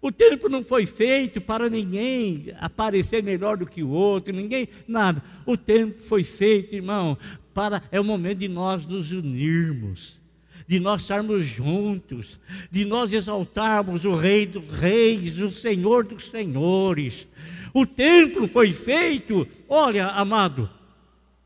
O 0.00 0.10
templo 0.10 0.48
não 0.48 0.64
foi 0.64 0.86
feito 0.86 1.40
para 1.40 1.68
ninguém 1.68 2.46
aparecer 2.58 3.22
melhor 3.22 3.58
do 3.58 3.66
que 3.66 3.82
o 3.82 3.88
outro, 3.88 4.34
ninguém, 4.34 4.68
nada. 4.88 5.22
O 5.44 5.56
templo 5.56 6.02
foi 6.02 6.22
feito, 6.22 6.74
irmão, 6.74 7.18
para 7.52 7.82
é 7.90 8.00
o 8.00 8.04
momento 8.04 8.38
de 8.38 8.48
nós 8.48 8.86
nos 8.86 9.12
unirmos 9.12 10.20
de 10.66 10.80
nós 10.80 11.02
estarmos 11.02 11.44
juntos, 11.44 12.40
de 12.70 12.84
nós 12.84 13.12
exaltarmos 13.12 14.04
o 14.04 14.14
Rei 14.16 14.46
dos 14.46 14.68
Reis, 14.70 15.38
o 15.38 15.50
Senhor 15.50 16.04
dos 16.04 16.28
Senhores. 16.28 17.26
O 17.72 17.86
templo 17.86 18.48
foi 18.48 18.72
feito, 18.72 19.46
olha, 19.68 20.06
amado, 20.08 20.68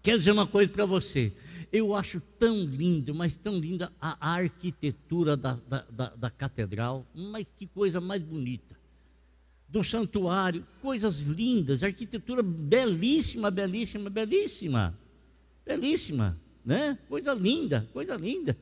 quero 0.03 0.19
dizer 0.19 0.31
uma 0.33 0.47
coisa 0.47 0.71
para 0.71 0.87
você. 0.87 1.33
Eu 1.73 1.95
acho 1.95 2.21
tão 2.39 2.65
lindo, 2.65 3.15
mas 3.15 3.37
tão 3.37 3.59
linda 3.59 3.93
a 4.01 4.33
arquitetura 4.33 5.37
da, 5.37 5.59
da, 5.69 5.85
da, 5.91 6.09
da 6.17 6.31
catedral, 6.31 7.07
mas 7.15 7.47
que 7.57 7.67
coisa 7.67 8.01
mais 8.01 8.23
bonita. 8.23 8.77
do 9.69 9.85
santuário, 9.85 10.67
coisas 10.83 11.21
lindas, 11.21 11.85
arquitetura 11.85 12.43
belíssima, 12.43 13.51
belíssima, 13.53 14.11
belíssima, 14.11 14.99
belíssima, 15.65 16.37
né? 16.65 16.99
Coisa 17.09 17.33
linda, 17.35 17.89
coisa 17.93 18.17
linda. 18.17 18.57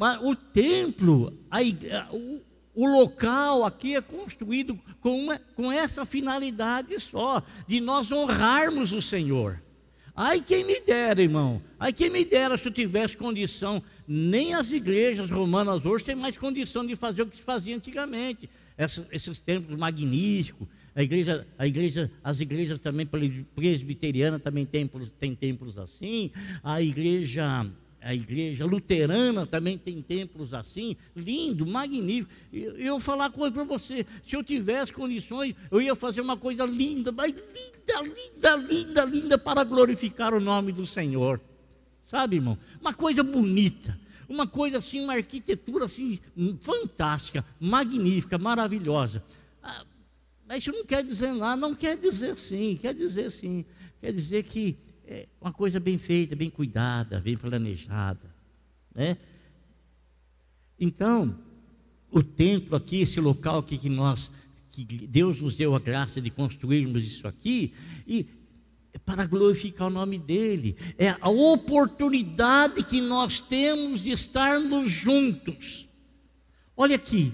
Mas 0.00 0.18
o 0.22 0.34
templo, 0.34 1.30
a, 1.50 1.60
o, 2.10 2.40
o 2.74 2.86
local 2.86 3.66
aqui 3.66 3.96
é 3.96 4.00
construído 4.00 4.80
com, 4.98 5.24
uma, 5.24 5.38
com 5.54 5.70
essa 5.70 6.06
finalidade 6.06 6.98
só, 6.98 7.42
de 7.68 7.82
nós 7.82 8.10
honrarmos 8.10 8.92
o 8.92 9.02
Senhor. 9.02 9.62
Ai 10.16 10.40
quem 10.40 10.64
me 10.64 10.80
dera, 10.80 11.20
irmão. 11.20 11.60
Ai 11.78 11.92
quem 11.92 12.08
me 12.08 12.24
dera 12.24 12.56
se 12.56 12.66
eu 12.66 12.72
tivesse 12.72 13.14
condição. 13.14 13.82
Nem 14.08 14.54
as 14.54 14.72
igrejas 14.72 15.30
romanas 15.30 15.84
hoje 15.84 16.02
têm 16.02 16.16
mais 16.16 16.38
condição 16.38 16.86
de 16.86 16.96
fazer 16.96 17.20
o 17.20 17.26
que 17.26 17.36
se 17.36 17.42
fazia 17.42 17.76
antigamente. 17.76 18.48
Esses 19.12 19.38
templos 19.38 19.78
magníficos. 19.78 20.66
A 20.94 21.02
igreja, 21.02 21.46
a 21.58 21.66
igreja, 21.66 22.10
as 22.24 22.40
igrejas 22.40 22.78
também 22.78 23.06
presbiterianas 23.54 24.40
também 24.40 24.64
templos, 24.64 25.12
tem 25.20 25.34
templos 25.34 25.76
assim. 25.76 26.30
A 26.64 26.80
igreja 26.80 27.70
a 28.02 28.14
igreja 28.14 28.64
luterana 28.64 29.46
também 29.46 29.76
tem 29.76 30.00
templos 30.00 30.54
assim, 30.54 30.96
lindo, 31.14 31.66
magnífico. 31.66 32.32
Eu, 32.52 32.76
eu 32.76 33.00
falar 33.00 33.30
coisa 33.30 33.52
para 33.52 33.64
você: 33.64 34.06
se 34.24 34.34
eu 34.34 34.42
tivesse 34.42 34.92
condições, 34.92 35.54
eu 35.70 35.80
ia 35.80 35.94
fazer 35.94 36.20
uma 36.20 36.36
coisa 36.36 36.64
linda, 36.64 37.12
mas 37.12 37.34
linda, 37.34 38.02
linda, 38.02 38.56
linda, 38.56 39.04
linda, 39.04 39.38
para 39.38 39.64
glorificar 39.64 40.32
o 40.32 40.40
nome 40.40 40.72
do 40.72 40.86
Senhor. 40.86 41.40
Sabe, 42.02 42.36
irmão? 42.36 42.58
Uma 42.80 42.94
coisa 42.94 43.22
bonita, 43.22 43.98
uma 44.28 44.46
coisa 44.46 44.78
assim, 44.78 45.04
uma 45.04 45.14
arquitetura 45.14 45.84
assim, 45.84 46.18
fantástica, 46.60 47.44
magnífica, 47.60 48.38
maravilhosa. 48.38 49.22
Ah, 49.62 49.84
mas 50.48 50.58
isso 50.58 50.72
não 50.72 50.84
quer 50.84 51.04
dizer 51.04 51.32
nada, 51.34 51.60
não 51.60 51.74
quer 51.74 51.96
dizer 51.96 52.36
sim, 52.36 52.78
quer 52.80 52.94
dizer 52.94 53.30
sim, 53.30 53.64
quer 54.00 54.12
dizer 54.12 54.42
que 54.42 54.76
é 55.10 55.26
uma 55.40 55.52
coisa 55.52 55.80
bem 55.80 55.98
feita, 55.98 56.36
bem 56.36 56.48
cuidada, 56.48 57.18
bem 57.18 57.36
planejada. 57.36 58.32
Né? 58.94 59.16
Então, 60.78 61.36
o 62.12 62.22
templo 62.22 62.76
aqui, 62.76 63.00
esse 63.00 63.20
local 63.20 63.58
aqui 63.58 63.76
que 63.76 63.88
nós, 63.88 64.30
que 64.70 64.84
Deus 64.84 65.40
nos 65.40 65.56
deu 65.56 65.74
a 65.74 65.80
graça 65.80 66.20
de 66.20 66.30
construirmos 66.30 67.02
isso 67.04 67.26
aqui, 67.26 67.74
e 68.06 68.24
é 68.92 68.98
para 68.98 69.26
glorificar 69.26 69.88
o 69.88 69.90
nome 69.90 70.16
dele, 70.16 70.76
é 70.96 71.08
a 71.20 71.28
oportunidade 71.28 72.84
que 72.84 73.00
nós 73.00 73.40
temos 73.40 74.02
de 74.02 74.12
estarmos 74.12 74.92
juntos. 74.92 75.88
Olha 76.76 76.94
aqui, 76.94 77.32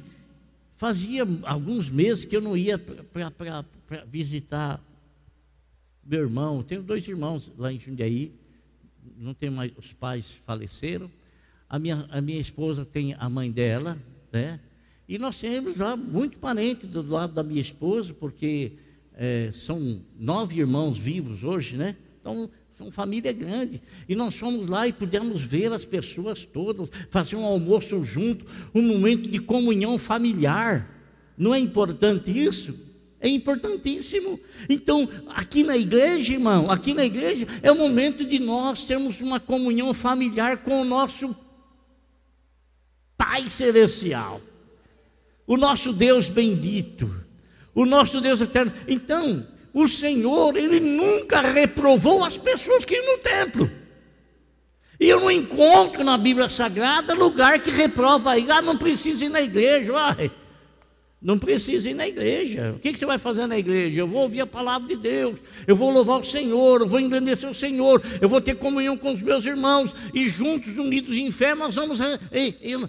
fazia 0.76 1.26
alguns 1.42 1.90
meses 1.90 2.24
que 2.24 2.34
eu 2.34 2.40
não 2.40 2.56
ia 2.56 2.78
para 2.78 4.04
visitar 4.06 4.82
meu 6.08 6.20
irmão, 6.20 6.62
tenho 6.62 6.82
dois 6.82 7.06
irmãos 7.08 7.52
lá 7.58 7.72
em 7.72 7.80
Jundiaí, 7.80 8.32
não 9.18 9.34
tenho 9.34 9.52
mais, 9.52 9.72
os 9.76 9.92
pais 9.92 10.26
faleceram. 10.46 11.10
A 11.68 11.78
minha, 11.78 12.06
a 12.10 12.20
minha 12.20 12.38
esposa 12.38 12.84
tem 12.84 13.14
a 13.18 13.28
mãe 13.28 13.50
dela, 13.50 13.98
né? 14.32 14.60
E 15.08 15.18
nós 15.18 15.38
temos 15.38 15.76
lá 15.76 15.96
muito 15.96 16.38
parente 16.38 16.86
do 16.86 17.02
lado 17.02 17.32
da 17.32 17.42
minha 17.42 17.60
esposa, 17.60 18.14
porque 18.14 18.72
é, 19.14 19.50
são 19.52 20.00
nove 20.18 20.58
irmãos 20.60 20.96
vivos 20.98 21.42
hoje, 21.42 21.76
né? 21.76 21.96
Então, 22.20 22.50
são 22.76 22.90
família 22.90 23.32
grande. 23.32 23.80
E 24.08 24.14
nós 24.14 24.34
fomos 24.34 24.68
lá 24.68 24.86
e 24.86 24.92
pudemos 24.92 25.42
ver 25.42 25.72
as 25.72 25.84
pessoas 25.84 26.44
todas, 26.44 26.90
fazer 27.10 27.36
um 27.36 27.44
almoço 27.44 28.04
junto, 28.04 28.44
um 28.74 28.82
momento 28.82 29.28
de 29.28 29.38
comunhão 29.38 29.98
familiar. 29.98 30.88
Não 31.38 31.54
é 31.54 31.58
importante 31.58 32.30
isso? 32.30 32.85
É 33.20 33.28
importantíssimo. 33.28 34.38
Então, 34.68 35.08
aqui 35.28 35.62
na 35.62 35.76
igreja, 35.76 36.34
irmão, 36.34 36.70
aqui 36.70 36.92
na 36.92 37.04
igreja 37.04 37.46
é 37.62 37.72
o 37.72 37.76
momento 37.76 38.24
de 38.24 38.38
nós 38.38 38.84
termos 38.84 39.20
uma 39.20 39.40
comunhão 39.40 39.92
familiar 39.94 40.58
com 40.58 40.82
o 40.82 40.84
nosso 40.84 41.34
Pai 43.16 43.48
Celestial, 43.48 44.40
o 45.46 45.56
nosso 45.56 45.92
Deus 45.92 46.28
bendito, 46.28 47.10
o 47.74 47.86
nosso 47.86 48.20
Deus 48.20 48.40
eterno. 48.40 48.72
Então, 48.86 49.46
o 49.72 49.88
Senhor, 49.88 50.56
Ele 50.56 50.78
nunca 50.80 51.40
reprovou 51.40 52.22
as 52.22 52.36
pessoas 52.36 52.84
que 52.84 52.94
iam 52.94 53.16
no 53.16 53.18
templo. 53.18 53.70
E 54.98 55.08
eu 55.08 55.20
não 55.20 55.30
encontro 55.30 56.04
na 56.04 56.16
Bíblia 56.16 56.48
Sagrada 56.48 57.14
lugar 57.14 57.60
que 57.60 57.70
reprova 57.70 58.32
aí, 58.32 58.50
ah, 58.50 58.62
não 58.62 58.76
precisa 58.76 59.24
ir 59.24 59.28
na 59.28 59.40
igreja, 59.40 59.92
vai. 59.92 60.30
Não 61.26 61.36
precisa 61.36 61.90
ir 61.90 61.94
na 61.94 62.06
igreja. 62.06 62.74
O 62.76 62.78
que, 62.78 62.96
você 62.96 63.04
vai 63.04 63.18
fazer 63.18 63.48
na 63.48 63.58
igreja? 63.58 63.98
Eu 63.98 64.06
vou 64.06 64.22
ouvir 64.22 64.42
a 64.42 64.46
palavra 64.46 64.86
de 64.86 64.94
Deus, 64.94 65.36
eu 65.66 65.74
vou 65.74 65.90
louvar 65.90 66.20
o 66.20 66.24
Senhor, 66.24 66.82
eu 66.82 66.86
vou 66.86 67.00
engrandecer 67.00 67.50
o 67.50 67.54
Senhor, 67.54 68.00
eu 68.20 68.28
vou 68.28 68.40
ter 68.40 68.54
comunhão 68.54 68.96
com 68.96 69.12
os 69.12 69.20
meus 69.20 69.44
irmãos, 69.44 69.92
e 70.14 70.28
juntos, 70.28 70.78
unidos 70.78 71.16
em 71.16 71.28
fé, 71.32 71.52
nós 71.56 71.74
vamos, 71.74 71.98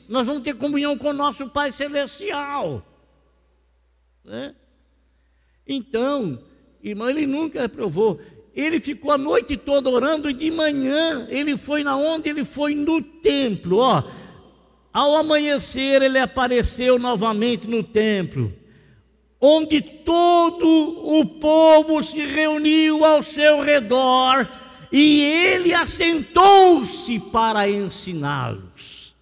nós 0.07 0.23
vamos 0.27 0.43
ter 0.43 0.53
comunhão 0.53 0.95
com 0.95 1.09
o 1.09 1.13
nosso 1.13 1.49
Pai 1.49 1.71
Celestial. 1.71 2.85
Né? 4.23 4.53
Então, 5.67 6.37
irmão, 6.83 7.09
ele 7.09 7.25
nunca 7.25 7.61
reprovou. 7.61 8.21
Ele 8.53 8.79
ficou 8.79 9.11
a 9.11 9.17
noite 9.17 9.57
toda 9.57 9.89
orando 9.89 10.29
e 10.29 10.33
de 10.33 10.51
manhã 10.51 11.25
ele 11.31 11.57
foi 11.57 11.83
na 11.83 11.97
onde? 11.97 12.29
Ele 12.29 12.45
foi 12.45 12.75
no 12.75 13.01
templo, 13.01 13.77
ó 13.77 14.03
ao 14.97 15.15
amanhecer, 15.15 16.01
ele 16.01 16.17
apareceu 16.17 16.97
novamente 16.97 17.67
no 17.67 17.83
templo, 17.83 18.51
onde 19.39 19.79
todo 19.79 20.65
o 20.67 21.23
povo 21.39 22.03
se 22.03 22.17
reuniu 22.25 23.05
ao 23.05 23.21
seu 23.21 23.61
redor 23.61 24.49
e 24.91 25.21
ele 25.21 25.71
assentou-se 25.71 27.19
para 27.19 27.69
ensiná-los. 27.69 29.15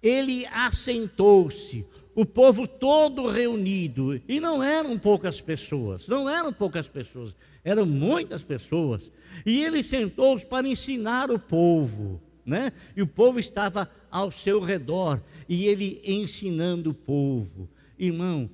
Ele 0.00 0.46
assentou-se, 0.46 1.84
o 2.16 2.24
povo 2.24 2.66
todo 2.66 3.28
reunido, 3.28 4.18
e 4.26 4.40
não 4.40 4.62
eram 4.62 4.98
poucas 4.98 5.38
pessoas, 5.38 6.08
não 6.08 6.28
eram 6.28 6.50
poucas 6.50 6.88
pessoas, 6.88 7.36
eram 7.62 7.84
muitas 7.84 8.42
pessoas. 8.42 9.12
E 9.44 9.62
ele 9.62 9.84
sentou-se 9.84 10.46
para 10.46 10.66
ensinar 10.66 11.30
o 11.30 11.38
povo, 11.38 12.18
né? 12.44 12.72
E 12.96 13.02
o 13.02 13.06
povo 13.06 13.38
estava 13.38 13.90
ao 14.10 14.32
seu 14.32 14.60
redor, 14.60 15.20
e 15.46 15.66
ele 15.66 16.00
ensinando 16.06 16.90
o 16.90 16.94
povo. 16.94 17.68
Irmão, 17.98 18.48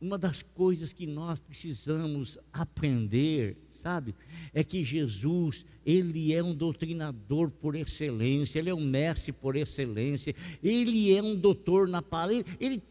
uma 0.00 0.16
das 0.16 0.42
coisas 0.42 0.92
que 0.92 1.06
nós 1.06 1.38
precisamos 1.40 2.38
aprender, 2.52 3.56
sabe, 3.70 4.14
é 4.54 4.62
que 4.62 4.84
Jesus, 4.84 5.64
ele 5.84 6.32
é 6.32 6.42
um 6.42 6.54
doutrinador 6.54 7.50
por 7.50 7.74
excelência, 7.74 8.58
ele 8.58 8.70
é 8.70 8.74
um 8.74 8.80
mestre 8.80 9.32
por 9.32 9.56
excelência, 9.56 10.34
ele 10.62 11.14
é 11.14 11.22
um 11.22 11.34
doutor 11.34 11.88
na 11.88 12.00
palavra, 12.00 12.44
ele 12.60 12.82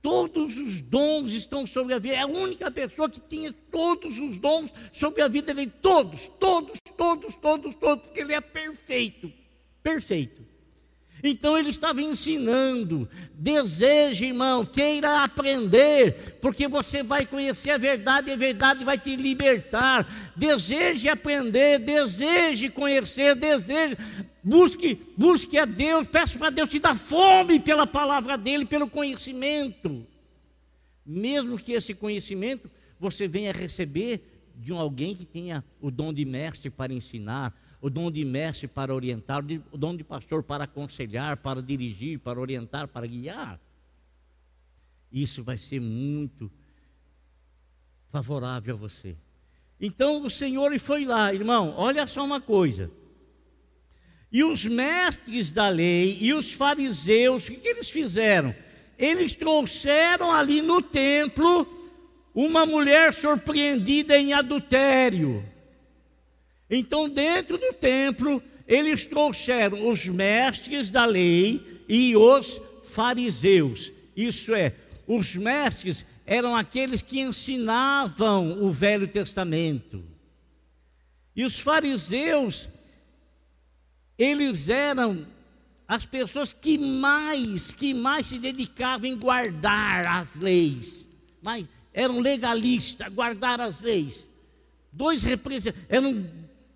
Todos 0.00 0.56
os 0.56 0.80
dons 0.80 1.32
estão 1.32 1.66
sobre 1.66 1.92
a 1.92 1.98
vida. 1.98 2.14
É 2.14 2.20
a 2.20 2.26
única 2.26 2.70
pessoa 2.70 3.10
que 3.10 3.20
tinha 3.20 3.52
todos 3.52 4.16
os 4.18 4.38
dons 4.38 4.70
sobre 4.92 5.22
a 5.22 5.28
vida 5.28 5.52
dele. 5.52 5.70
Todos, 5.82 6.28
todos, 6.38 6.78
todos, 6.96 7.34
todos, 7.34 7.74
todos, 7.74 8.04
porque 8.04 8.20
ele 8.20 8.32
é 8.32 8.40
perfeito. 8.40 9.32
Perfeito. 9.82 10.42
Então 11.22 11.58
ele 11.58 11.70
estava 11.70 12.00
ensinando. 12.00 13.08
Deseje, 13.34 14.26
irmão, 14.26 14.64
queira 14.64 15.22
aprender, 15.22 16.38
porque 16.40 16.68
você 16.68 17.02
vai 17.02 17.26
conhecer 17.26 17.70
a 17.70 17.78
verdade 17.78 18.30
e 18.30 18.32
a 18.32 18.36
verdade 18.36 18.84
vai 18.84 18.98
te 18.98 19.16
libertar. 19.16 20.06
Deseje 20.36 21.08
aprender, 21.08 21.78
deseje 21.78 22.70
conhecer, 22.70 23.34
deseje. 23.34 23.96
Busque, 24.42 25.00
busque 25.16 25.58
a 25.58 25.64
Deus, 25.64 26.06
peça 26.06 26.38
para 26.38 26.50
Deus 26.50 26.68
te 26.68 26.78
dar 26.78 26.94
fome 26.94 27.60
pela 27.60 27.86
palavra 27.86 28.38
dele, 28.38 28.64
pelo 28.64 28.88
conhecimento. 28.88 30.06
Mesmo 31.04 31.58
que 31.58 31.72
esse 31.72 31.94
conhecimento 31.94 32.70
você 32.98 33.26
venha 33.26 33.52
receber 33.52 34.52
de 34.56 34.72
alguém 34.72 35.14
que 35.14 35.24
tenha 35.24 35.64
o 35.80 35.90
dom 35.90 36.12
de 36.12 36.24
mestre 36.24 36.68
para 36.68 36.92
ensinar, 36.92 37.54
o 37.80 37.88
dom 37.88 38.10
de 38.10 38.24
mestre 38.24 38.66
para 38.66 38.94
orientar, 38.94 39.44
o 39.72 39.78
dom 39.78 39.96
de 39.96 40.02
pastor 40.02 40.42
para 40.42 40.64
aconselhar, 40.64 41.36
para 41.36 41.62
dirigir, 41.62 42.18
para 42.18 42.40
orientar, 42.40 42.88
para 42.88 43.06
guiar. 43.06 43.60
Isso 45.12 45.42
vai 45.42 45.56
ser 45.56 45.80
muito 45.80 46.50
favorável 48.10 48.74
a 48.74 48.78
você. 48.78 49.16
Então 49.80 50.24
o 50.24 50.30
Senhor 50.30 50.76
foi 50.78 51.04
lá, 51.04 51.32
irmão, 51.32 51.74
olha 51.76 52.06
só 52.06 52.24
uma 52.24 52.40
coisa. 52.40 52.90
E 54.30 54.44
os 54.44 54.64
mestres 54.64 55.50
da 55.52 55.68
lei 55.68 56.18
e 56.20 56.34
os 56.34 56.52
fariseus, 56.52 57.48
o 57.48 57.52
que, 57.52 57.66
eles 57.66 57.88
fizeram? 57.88 58.54
Eles 58.98 59.34
trouxeram 59.34 60.32
ali 60.32 60.60
no 60.60 60.82
templo 60.82 61.66
uma 62.34 62.66
mulher 62.66 63.14
surpreendida 63.14 64.18
em 64.18 64.32
adultério. 64.32 65.44
Então, 66.70 67.08
dentro 67.08 67.56
do 67.56 67.72
templo, 67.72 68.42
eles 68.66 69.06
trouxeram 69.06 69.88
os 69.88 70.06
mestres 70.06 70.90
da 70.90 71.04
lei 71.06 71.82
e 71.88 72.14
os 72.16 72.60
fariseus. 72.84 73.90
Isso 74.14 74.54
é, 74.54 74.74
os 75.06 75.34
mestres 75.34 76.04
eram 76.26 76.54
aqueles 76.54 77.00
que 77.00 77.20
ensinavam 77.20 78.62
o 78.62 78.70
Velho 78.70 79.08
Testamento. 79.08 80.04
E 81.34 81.44
os 81.44 81.58
fariseus, 81.58 82.68
eles 84.18 84.68
eram 84.68 85.26
as 85.86 86.04
pessoas 86.04 86.52
que 86.52 86.76
mais, 86.76 87.72
que 87.72 87.94
mais 87.94 88.26
se 88.26 88.38
dedicavam 88.38 89.06
em 89.06 89.16
guardar 89.16 90.06
as 90.06 90.34
leis. 90.34 91.06
Mas 91.42 91.64
eram 91.94 92.20
legalistas, 92.20 93.08
guardar 93.08 93.58
as 93.58 93.80
leis. 93.80 94.28
Dois 94.92 95.22
eram 95.88 96.28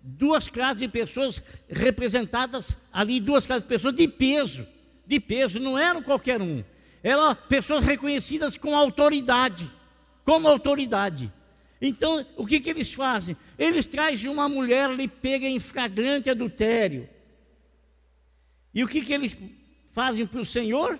duas 0.03 0.49
classes 0.49 0.81
de 0.81 0.87
pessoas 0.89 1.41
representadas 1.69 2.77
ali, 2.91 3.21
duas 3.21 3.45
classes 3.45 3.63
de 3.63 3.69
pessoas 3.69 3.95
de 3.95 4.07
peso, 4.07 4.67
de 5.07 5.19
peso, 5.19 5.59
não 5.59 5.79
eram 5.79 6.03
qualquer 6.03 6.41
um. 6.41 6.61
Eram 7.01 7.33
pessoas 7.33 7.83
reconhecidas 7.85 8.57
com 8.57 8.75
autoridade, 8.75 9.69
como 10.25 10.47
autoridade. 10.47 11.31
Então, 11.81 12.25
o 12.37 12.45
que, 12.45 12.59
que 12.59 12.69
eles 12.69 12.93
fazem? 12.93 13.35
Eles 13.57 13.85
trazem 13.85 14.29
uma 14.29 14.47
mulher 14.47 14.89
ali, 14.89 15.07
pega 15.07 15.47
em 15.47 15.59
flagrante 15.59 16.29
adultério. 16.29 17.09
E 18.73 18.83
o 18.83 18.87
que, 18.87 19.01
que 19.01 19.13
eles 19.13 19.37
fazem 19.91 20.25
para 20.25 20.41
o 20.41 20.45
Senhor? 20.45 20.99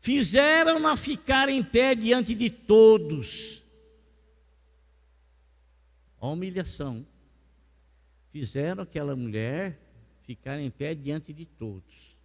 Fizeram-na 0.00 0.96
ficar 0.96 1.48
em 1.48 1.62
pé 1.62 1.94
diante 1.94 2.34
de 2.34 2.50
todos. 2.50 3.61
A 6.22 6.28
humilhação. 6.28 7.04
Fizeram 8.30 8.84
aquela 8.84 9.16
mulher 9.16 9.76
ficar 10.22 10.60
em 10.60 10.70
pé 10.70 10.94
diante 10.94 11.32
de 11.32 11.44
todos. 11.44 12.16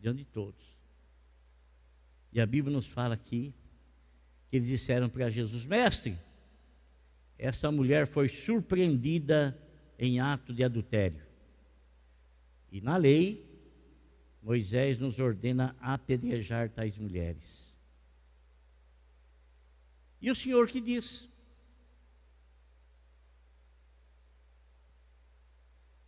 Diante 0.00 0.18
de 0.18 0.24
todos. 0.24 0.76
E 2.32 2.40
a 2.40 2.44
Bíblia 2.44 2.74
nos 2.74 2.86
fala 2.86 3.14
aqui 3.14 3.54
que 4.50 4.56
eles 4.56 4.66
disseram 4.66 5.08
para 5.08 5.30
Jesus: 5.30 5.64
Mestre, 5.64 6.18
essa 7.38 7.70
mulher 7.70 8.08
foi 8.08 8.28
surpreendida 8.28 9.56
em 9.96 10.18
ato 10.18 10.52
de 10.52 10.64
adultério. 10.64 11.22
E 12.72 12.80
na 12.80 12.96
lei, 12.96 13.48
Moisés 14.42 14.98
nos 14.98 15.20
ordena 15.20 15.76
apedrejar 15.80 16.68
tais 16.68 16.98
mulheres. 16.98 17.72
E 20.20 20.32
o 20.32 20.34
Senhor 20.34 20.66
que 20.66 20.80
diz? 20.80 21.28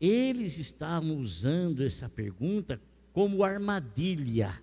Eles 0.00 0.58
estavam 0.58 1.18
usando 1.18 1.84
essa 1.84 2.08
pergunta 2.08 2.80
como 3.12 3.44
armadilha 3.44 4.62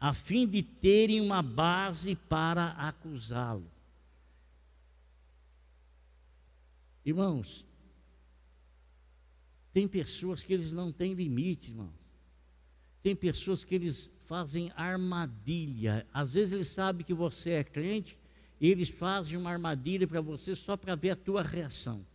a 0.00 0.12
fim 0.12 0.46
de 0.46 0.62
terem 0.62 1.20
uma 1.20 1.42
base 1.42 2.14
para 2.14 2.72
acusá-lo. 2.72 3.70
Irmãos, 7.04 7.64
tem 9.72 9.88
pessoas 9.88 10.44
que 10.44 10.52
eles 10.52 10.72
não 10.72 10.92
têm 10.92 11.14
limite, 11.14 11.70
irmãos. 11.70 11.94
Tem 13.02 13.16
pessoas 13.16 13.64
que 13.64 13.74
eles 13.74 14.10
fazem 14.20 14.70
armadilha. 14.76 16.06
Às 16.12 16.34
vezes 16.34 16.52
eles 16.52 16.68
sabem 16.68 17.04
que 17.04 17.14
você 17.14 17.50
é 17.50 17.64
crente 17.64 18.18
e 18.60 18.68
eles 18.68 18.88
fazem 18.88 19.36
uma 19.36 19.50
armadilha 19.50 20.06
para 20.06 20.20
você 20.20 20.54
só 20.54 20.76
para 20.76 20.94
ver 20.94 21.10
a 21.10 21.16
tua 21.16 21.42
reação. 21.42 22.06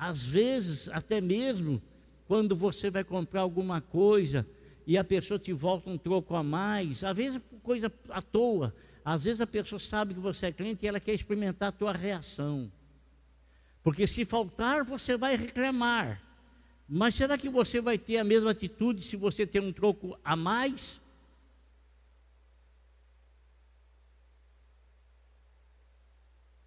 Às 0.00 0.24
vezes, 0.24 0.88
até 0.88 1.20
mesmo 1.20 1.82
quando 2.26 2.56
você 2.56 2.90
vai 2.90 3.04
comprar 3.04 3.42
alguma 3.42 3.82
coisa 3.82 4.46
e 4.86 4.96
a 4.96 5.04
pessoa 5.04 5.38
te 5.38 5.52
volta 5.52 5.90
um 5.90 5.98
troco 5.98 6.34
a 6.34 6.42
mais, 6.42 7.04
às 7.04 7.14
vezes 7.14 7.38
coisa 7.62 7.92
à 8.08 8.22
toa, 8.22 8.74
às 9.04 9.24
vezes 9.24 9.42
a 9.42 9.46
pessoa 9.46 9.78
sabe 9.78 10.14
que 10.14 10.20
você 10.20 10.46
é 10.46 10.52
crente 10.52 10.86
e 10.86 10.88
ela 10.88 10.98
quer 10.98 11.12
experimentar 11.12 11.68
a 11.68 11.72
tua 11.72 11.92
reação. 11.92 12.72
Porque 13.82 14.06
se 14.06 14.24
faltar, 14.24 14.84
você 14.84 15.18
vai 15.18 15.36
reclamar. 15.36 16.22
Mas 16.88 17.14
será 17.14 17.36
que 17.36 17.50
você 17.50 17.78
vai 17.78 17.98
ter 17.98 18.16
a 18.16 18.24
mesma 18.24 18.52
atitude 18.52 19.02
se 19.02 19.16
você 19.16 19.46
ter 19.46 19.60
um 19.60 19.70
troco 19.70 20.18
a 20.24 20.34
mais? 20.34 20.98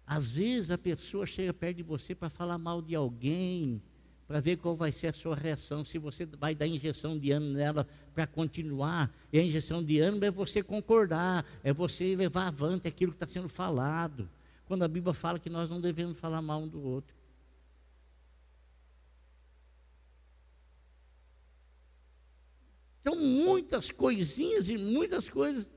Às 0.06 0.30
vezes 0.30 0.70
a 0.70 0.78
pessoa 0.78 1.26
chega 1.26 1.52
perto 1.52 1.78
de 1.78 1.82
você 1.82 2.14
para 2.14 2.28
falar 2.28 2.58
mal 2.58 2.82
de 2.82 2.94
alguém, 2.94 3.80
para 4.26 4.40
ver 4.40 4.56
qual 4.56 4.76
vai 4.76 4.92
ser 4.92 5.08
a 5.08 5.12
sua 5.12 5.34
reação, 5.34 5.84
se 5.84 5.98
você 5.98 6.24
vai 6.26 6.54
dar 6.54 6.66
injeção 6.66 7.18
de 7.18 7.30
ânimo 7.30 7.52
nela 7.52 7.86
para 8.14 8.26
continuar. 8.26 9.14
E 9.32 9.38
a 9.38 9.42
injeção 9.42 9.82
de 9.82 10.00
ânimo 10.00 10.24
é 10.24 10.30
você 10.30 10.62
concordar, 10.62 11.44
é 11.62 11.72
você 11.72 12.14
levar 12.16 12.48
avante 12.48 12.88
aquilo 12.88 13.12
que 13.12 13.16
está 13.16 13.26
sendo 13.26 13.48
falado. 13.48 14.28
Quando 14.66 14.82
a 14.82 14.88
Bíblia 14.88 15.12
fala 15.12 15.38
que 15.38 15.50
nós 15.50 15.68
não 15.68 15.80
devemos 15.80 16.18
falar 16.18 16.40
mal 16.40 16.60
um 16.60 16.68
do 16.68 16.82
outro. 16.82 17.14
Então, 23.00 23.16
muitas 23.16 23.90
coisinhas 23.90 24.70
e 24.70 24.78
muitas 24.78 25.28
coisas. 25.28 25.68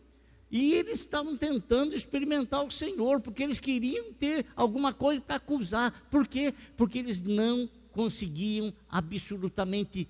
E 0.49 0.73
eles 0.73 0.99
estavam 0.99 1.35
tentando 1.35 1.95
experimentar 1.95 2.65
o 2.65 2.71
Senhor, 2.71 3.19
porque 3.19 3.43
eles 3.43 3.59
queriam 3.59 4.13
ter 4.13 4.45
alguma 4.55 4.93
coisa 4.93 5.19
para 5.19 5.35
acusar. 5.35 6.07
Por 6.09 6.27
quê? 6.27 6.53
Porque 6.75 6.99
eles 6.99 7.21
não 7.21 7.69
conseguiam 7.91 8.73
absolutamente 8.89 10.07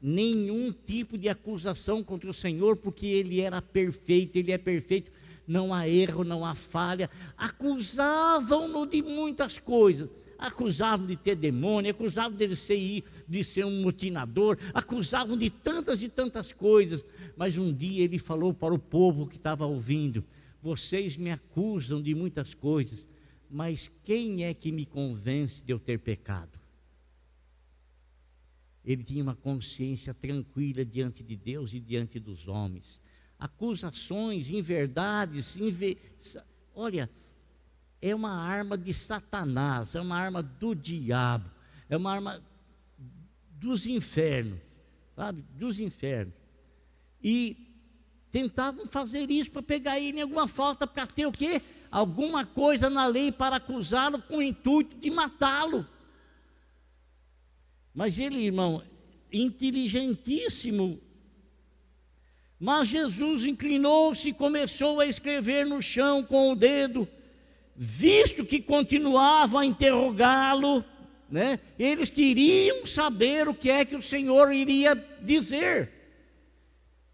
nenhum 0.00 0.72
tipo 0.72 1.16
de 1.18 1.28
acusação 1.28 2.02
contra 2.02 2.30
o 2.30 2.34
Senhor, 2.34 2.76
porque 2.76 3.06
ele 3.06 3.40
era 3.40 3.60
perfeito, 3.60 4.36
ele 4.36 4.52
é 4.52 4.58
perfeito, 4.58 5.10
não 5.46 5.72
há 5.72 5.88
erro, 5.88 6.24
não 6.24 6.44
há 6.44 6.54
falha. 6.54 7.10
Acusavam-no 7.36 8.86
de 8.86 9.02
muitas 9.02 9.58
coisas. 9.58 10.08
Acusavam 10.38 11.06
de 11.06 11.16
ter 11.16 11.36
demônio, 11.36 11.90
acusavam 11.90 12.36
de 12.36 12.54
ser, 12.56 13.04
de 13.28 13.44
ser 13.44 13.64
um 13.64 13.82
mutinador, 13.82 14.58
acusavam 14.72 15.36
de 15.36 15.50
tantas 15.50 16.02
e 16.02 16.08
tantas 16.08 16.52
coisas. 16.52 17.04
Mas 17.36 17.56
um 17.56 17.72
dia 17.72 18.04
ele 18.04 18.18
falou 18.18 18.52
para 18.52 18.74
o 18.74 18.78
povo 18.78 19.26
que 19.26 19.36
estava 19.36 19.66
ouvindo: 19.66 20.24
Vocês 20.60 21.16
me 21.16 21.30
acusam 21.30 22.02
de 22.02 22.14
muitas 22.14 22.54
coisas, 22.54 23.06
mas 23.50 23.90
quem 24.02 24.44
é 24.44 24.54
que 24.54 24.70
me 24.72 24.84
convence 24.84 25.62
de 25.62 25.72
eu 25.72 25.78
ter 25.78 25.98
pecado? 25.98 26.64
ele 28.84 29.02
tinha 29.02 29.22
uma 29.22 29.34
consciência 29.34 30.12
tranquila 30.12 30.84
diante 30.84 31.22
de 31.22 31.34
Deus 31.34 31.72
e 31.72 31.80
diante 31.80 32.20
dos 32.20 32.46
homens. 32.46 33.00
Acusações, 33.38 34.50
inverdades, 34.50 35.56
inve... 35.56 35.96
olha, 36.74 37.10
é 38.00 38.14
uma 38.14 38.32
arma 38.32 38.76
de 38.76 38.92
Satanás, 38.92 39.94
é 39.94 40.00
uma 40.00 40.16
arma 40.16 40.42
do 40.42 40.74
diabo, 40.74 41.50
é 41.88 41.96
uma 41.96 42.12
arma 42.12 42.42
dos 43.64 43.86
infernos, 43.86 44.58
sabe? 45.16 45.42
Dos 45.56 45.80
infernos. 45.80 46.34
E 47.22 47.56
tentavam 48.30 48.86
fazer 48.86 49.30
isso 49.30 49.50
para 49.50 49.62
pegar 49.62 49.98
ele 49.98 50.18
em 50.18 50.22
alguma 50.22 50.46
falta, 50.46 50.86
para 50.86 51.06
ter 51.06 51.26
o 51.26 51.32
quê? 51.32 51.62
Alguma 51.90 52.44
coisa 52.44 52.90
na 52.90 53.06
lei 53.06 53.30
para 53.30 53.56
acusá-lo 53.56 54.20
com 54.20 54.38
o 54.38 54.42
intuito 54.42 54.98
de 54.98 55.10
matá-lo. 55.10 55.86
Mas 57.94 58.18
ele, 58.18 58.40
irmão, 58.40 58.82
inteligentíssimo. 59.32 61.00
Mas 62.58 62.88
Jesus 62.88 63.44
inclinou-se 63.44 64.28
e 64.28 64.34
começou 64.34 65.00
a 65.00 65.06
escrever 65.06 65.64
no 65.64 65.80
chão 65.80 66.22
com 66.22 66.50
o 66.50 66.56
dedo, 66.56 67.08
visto 67.76 68.44
que 68.44 68.60
continuavam 68.60 69.60
a 69.60 69.66
interrogá-lo, 69.66 70.84
né? 71.30 71.58
Eles 71.78 72.10
queriam 72.10 72.86
saber 72.86 73.48
o 73.48 73.54
que 73.54 73.70
é 73.70 73.84
que 73.84 73.96
o 73.96 74.02
Senhor 74.02 74.52
iria 74.52 74.94
dizer. 75.20 75.90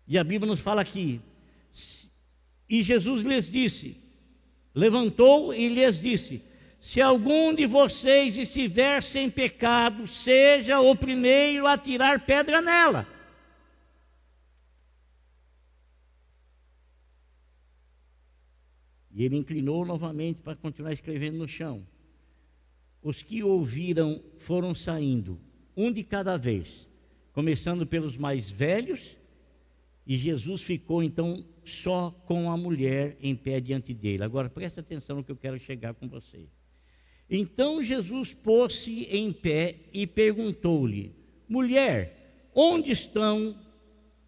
E 0.06 0.18
a 0.18 0.24
Bíblia 0.24 0.50
nos 0.50 0.60
fala 0.60 0.82
aqui. 0.82 1.20
E 2.68 2.82
Jesus 2.82 3.22
lhes 3.22 3.50
disse: 3.50 3.96
levantou 4.74 5.54
e 5.54 5.68
lhes 5.68 6.00
disse: 6.00 6.42
se 6.80 7.00
algum 7.00 7.54
de 7.54 7.66
vocês 7.66 8.38
estiver 8.38 9.02
sem 9.02 9.28
pecado, 9.28 10.06
seja 10.06 10.80
o 10.80 10.96
primeiro 10.96 11.66
a 11.66 11.76
tirar 11.76 12.20
pedra 12.20 12.62
nela. 12.62 13.06
Ele 19.24 19.36
inclinou 19.36 19.84
novamente 19.84 20.40
para 20.40 20.56
continuar 20.56 20.92
escrevendo 20.92 21.38
no 21.38 21.48
chão. 21.48 21.86
Os 23.02 23.22
que 23.22 23.42
ouviram 23.42 24.22
foram 24.38 24.74
saindo, 24.74 25.38
um 25.76 25.90
de 25.92 26.02
cada 26.02 26.36
vez, 26.36 26.86
começando 27.32 27.86
pelos 27.86 28.16
mais 28.16 28.50
velhos, 28.50 29.16
e 30.06 30.16
Jesus 30.16 30.62
ficou 30.62 31.02
então 31.02 31.44
só 31.64 32.10
com 32.26 32.50
a 32.50 32.56
mulher 32.56 33.16
em 33.22 33.36
pé 33.36 33.60
diante 33.60 33.94
dele. 33.94 34.24
Agora 34.24 34.48
presta 34.48 34.80
atenção 34.80 35.16
no 35.16 35.24
que 35.24 35.30
eu 35.30 35.36
quero 35.36 35.58
chegar 35.58 35.94
com 35.94 36.08
você. 36.08 36.48
Então 37.28 37.82
Jesus 37.82 38.34
pôs-se 38.34 39.04
em 39.04 39.32
pé 39.32 39.76
e 39.92 40.06
perguntou-lhe: 40.06 41.14
Mulher, 41.48 42.50
onde 42.54 42.90
estão? 42.90 43.56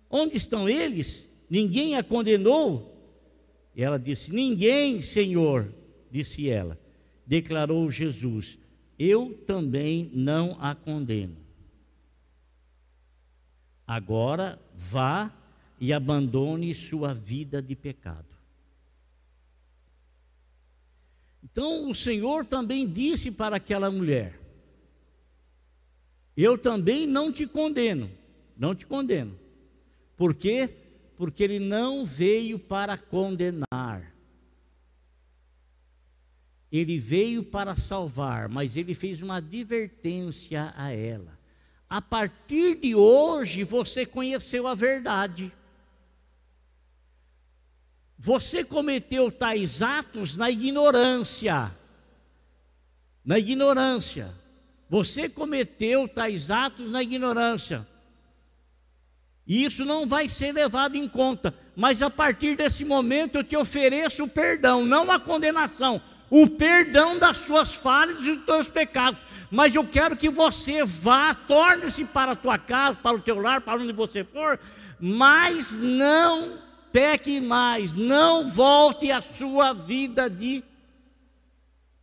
Onde 0.08 0.36
estão 0.36 0.68
eles? 0.68 1.26
Ninguém 1.50 1.96
a 1.96 2.02
condenou? 2.02 2.91
E 3.74 3.82
ela 3.82 3.98
disse: 3.98 4.32
Ninguém, 4.32 5.00
Senhor, 5.02 5.72
disse 6.10 6.48
ela. 6.48 6.78
Declarou 7.26 7.90
Jesus: 7.90 8.58
Eu 8.98 9.34
também 9.46 10.10
não 10.12 10.56
a 10.60 10.74
condeno. 10.74 11.36
Agora 13.86 14.60
vá 14.74 15.32
e 15.80 15.92
abandone 15.92 16.74
sua 16.74 17.12
vida 17.12 17.60
de 17.60 17.74
pecado. 17.74 18.26
Então 21.42 21.90
o 21.90 21.94
Senhor 21.94 22.46
também 22.46 22.86
disse 22.86 23.30
para 23.30 23.56
aquela 23.56 23.90
mulher: 23.90 24.38
Eu 26.36 26.56
também 26.56 27.06
não 27.06 27.32
te 27.32 27.46
condeno, 27.46 28.10
não 28.56 28.74
te 28.74 28.86
condeno. 28.86 29.38
Por 30.16 30.34
quê? 30.34 30.81
Porque 31.16 31.42
ele 31.42 31.58
não 31.58 32.04
veio 32.04 32.58
para 32.58 32.96
condenar. 32.96 34.12
Ele 36.70 36.98
veio 36.98 37.44
para 37.44 37.76
salvar, 37.76 38.48
mas 38.48 38.76
ele 38.76 38.94
fez 38.94 39.20
uma 39.20 39.36
advertência 39.36 40.72
a 40.74 40.90
ela. 40.90 41.38
A 41.88 42.00
partir 42.00 42.76
de 42.76 42.94
hoje 42.94 43.62
você 43.62 44.06
conheceu 44.06 44.66
a 44.66 44.72
verdade. 44.72 45.52
Você 48.16 48.64
cometeu 48.64 49.30
tais 49.30 49.82
atos 49.82 50.34
na 50.34 50.50
ignorância. 50.50 51.76
Na 53.22 53.38
ignorância. 53.38 54.32
Você 54.88 55.28
cometeu 55.28 56.08
tais 56.08 56.50
atos 56.50 56.90
na 56.90 57.02
ignorância. 57.02 57.86
E 59.46 59.64
isso 59.64 59.84
não 59.84 60.06
vai 60.06 60.28
ser 60.28 60.52
levado 60.52 60.96
em 60.96 61.08
conta. 61.08 61.54
Mas 61.74 62.00
a 62.02 62.10
partir 62.10 62.56
desse 62.56 62.84
momento 62.84 63.36
eu 63.36 63.44
te 63.44 63.56
ofereço 63.56 64.24
o 64.24 64.28
perdão, 64.28 64.84
não 64.84 65.10
a 65.10 65.18
condenação. 65.18 66.00
O 66.30 66.48
perdão 66.48 67.18
das 67.18 67.38
suas 67.38 67.74
falhas 67.74 68.24
e 68.24 68.36
dos 68.36 68.46
teus 68.46 68.68
pecados. 68.68 69.20
Mas 69.50 69.74
eu 69.74 69.86
quero 69.86 70.16
que 70.16 70.30
você 70.30 70.84
vá, 70.84 71.34
torne-se 71.34 72.04
para 72.04 72.32
a 72.32 72.36
tua 72.36 72.56
casa, 72.56 72.96
para 72.96 73.16
o 73.16 73.20
teu 73.20 73.38
lar, 73.38 73.60
para 73.60 73.80
onde 73.80 73.92
você 73.92 74.24
for, 74.24 74.58
mas 74.98 75.72
não 75.72 76.58
peque 76.90 77.40
mais, 77.40 77.94
não 77.94 78.48
volte 78.48 79.10
à 79.10 79.20
sua 79.20 79.72
vida 79.72 80.30
de 80.30 80.62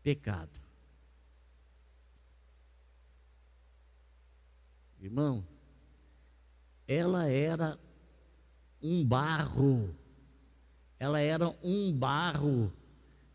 pecado. 0.04 0.49
Irmão, 5.02 5.43
ela 6.89 7.30
era 7.30 7.80
um 8.82 9.06
barro, 9.06 9.95
ela 10.99 11.19
era 11.19 11.47
um 11.63 11.93
barro 11.93 12.73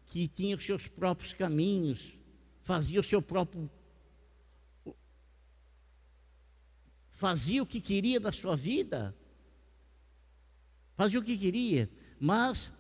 que 0.07 0.29
tinha 0.29 0.57
os 0.57 0.67
seus 0.67 0.89
próprios 0.89 1.33
caminhos, 1.33 2.19
fazia 2.63 3.01
o 3.01 3.05
seu 3.05 3.23
próprio. 3.23 3.71
fazia 7.11 7.63
o 7.63 7.67
que 7.67 7.81
queria 7.81 8.19
da 8.19 8.33
sua 8.33 8.57
vida 8.57 9.15
fazia 10.97 11.19
o 11.19 11.23
que 11.23 11.37
queria, 11.37 11.91
mas 12.19 12.73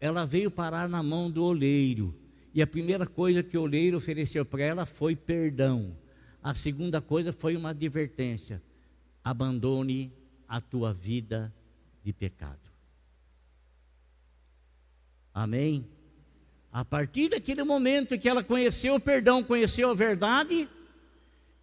ela 0.00 0.24
veio 0.24 0.50
parar 0.50 0.88
na 0.88 1.02
mão 1.02 1.30
do 1.30 1.42
oleiro. 1.42 2.14
E 2.54 2.62
a 2.62 2.66
primeira 2.66 3.06
coisa 3.06 3.42
que 3.42 3.56
o 3.56 3.62
oleiro 3.62 3.96
ofereceu 3.96 4.44
para 4.44 4.62
ela 4.62 4.86
foi 4.86 5.14
perdão. 5.14 5.96
A 6.42 6.54
segunda 6.54 7.00
coisa 7.00 7.32
foi 7.32 7.56
uma 7.56 7.70
advertência: 7.70 8.62
abandone 9.24 10.12
a 10.46 10.60
tua 10.60 10.92
vida 10.92 11.52
de 12.02 12.12
pecado. 12.12 12.70
Amém? 15.34 15.86
A 16.72 16.84
partir 16.84 17.30
daquele 17.30 17.62
momento 17.62 18.18
que 18.18 18.28
ela 18.28 18.42
conheceu 18.42 18.96
o 18.96 19.00
perdão, 19.00 19.42
conheceu 19.42 19.90
a 19.90 19.94
verdade, 19.94 20.68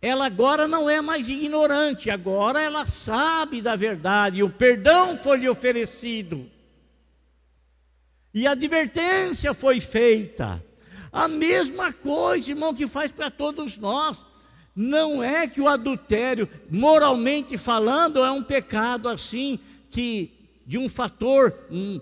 ela 0.02 0.26
agora 0.26 0.68
não 0.68 0.90
é 0.90 1.02
mais 1.02 1.28
ignorante, 1.30 2.10
agora 2.10 2.62
ela 2.62 2.86
sabe 2.86 3.62
da 3.62 3.76
verdade, 3.76 4.44
o 4.44 4.50
perdão 4.50 5.18
foi 5.18 5.38
lhe 5.38 5.50
oferecido, 5.50 6.50
e 8.34 8.46
a 8.46 8.52
advertência 8.52 9.54
foi 9.54 9.80
feita. 9.80 10.62
A 11.10 11.30
mesma 11.30 11.94
coisa, 11.94 12.50
irmão, 12.52 12.74
que 12.74 12.86
faz 12.86 13.10
para 13.10 13.32
todos 13.32 13.78
nós. 13.78 14.26
Não 14.76 15.24
é 15.24 15.48
que 15.48 15.62
o 15.62 15.70
adultério, 15.70 16.50
moralmente 16.70 17.58
falando, 17.58 18.24
é 18.24 18.30
um 18.30 18.44
pecado 18.44 19.08
assim, 19.08 19.58
que 19.90 20.34
de 20.66 20.78
um 20.78 20.90
fator 20.90 21.58
um, 21.72 22.02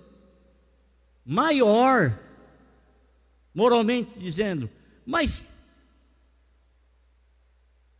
maior, 1.24 2.18
moralmente 3.54 4.18
dizendo, 4.18 4.68
mas 5.06 5.44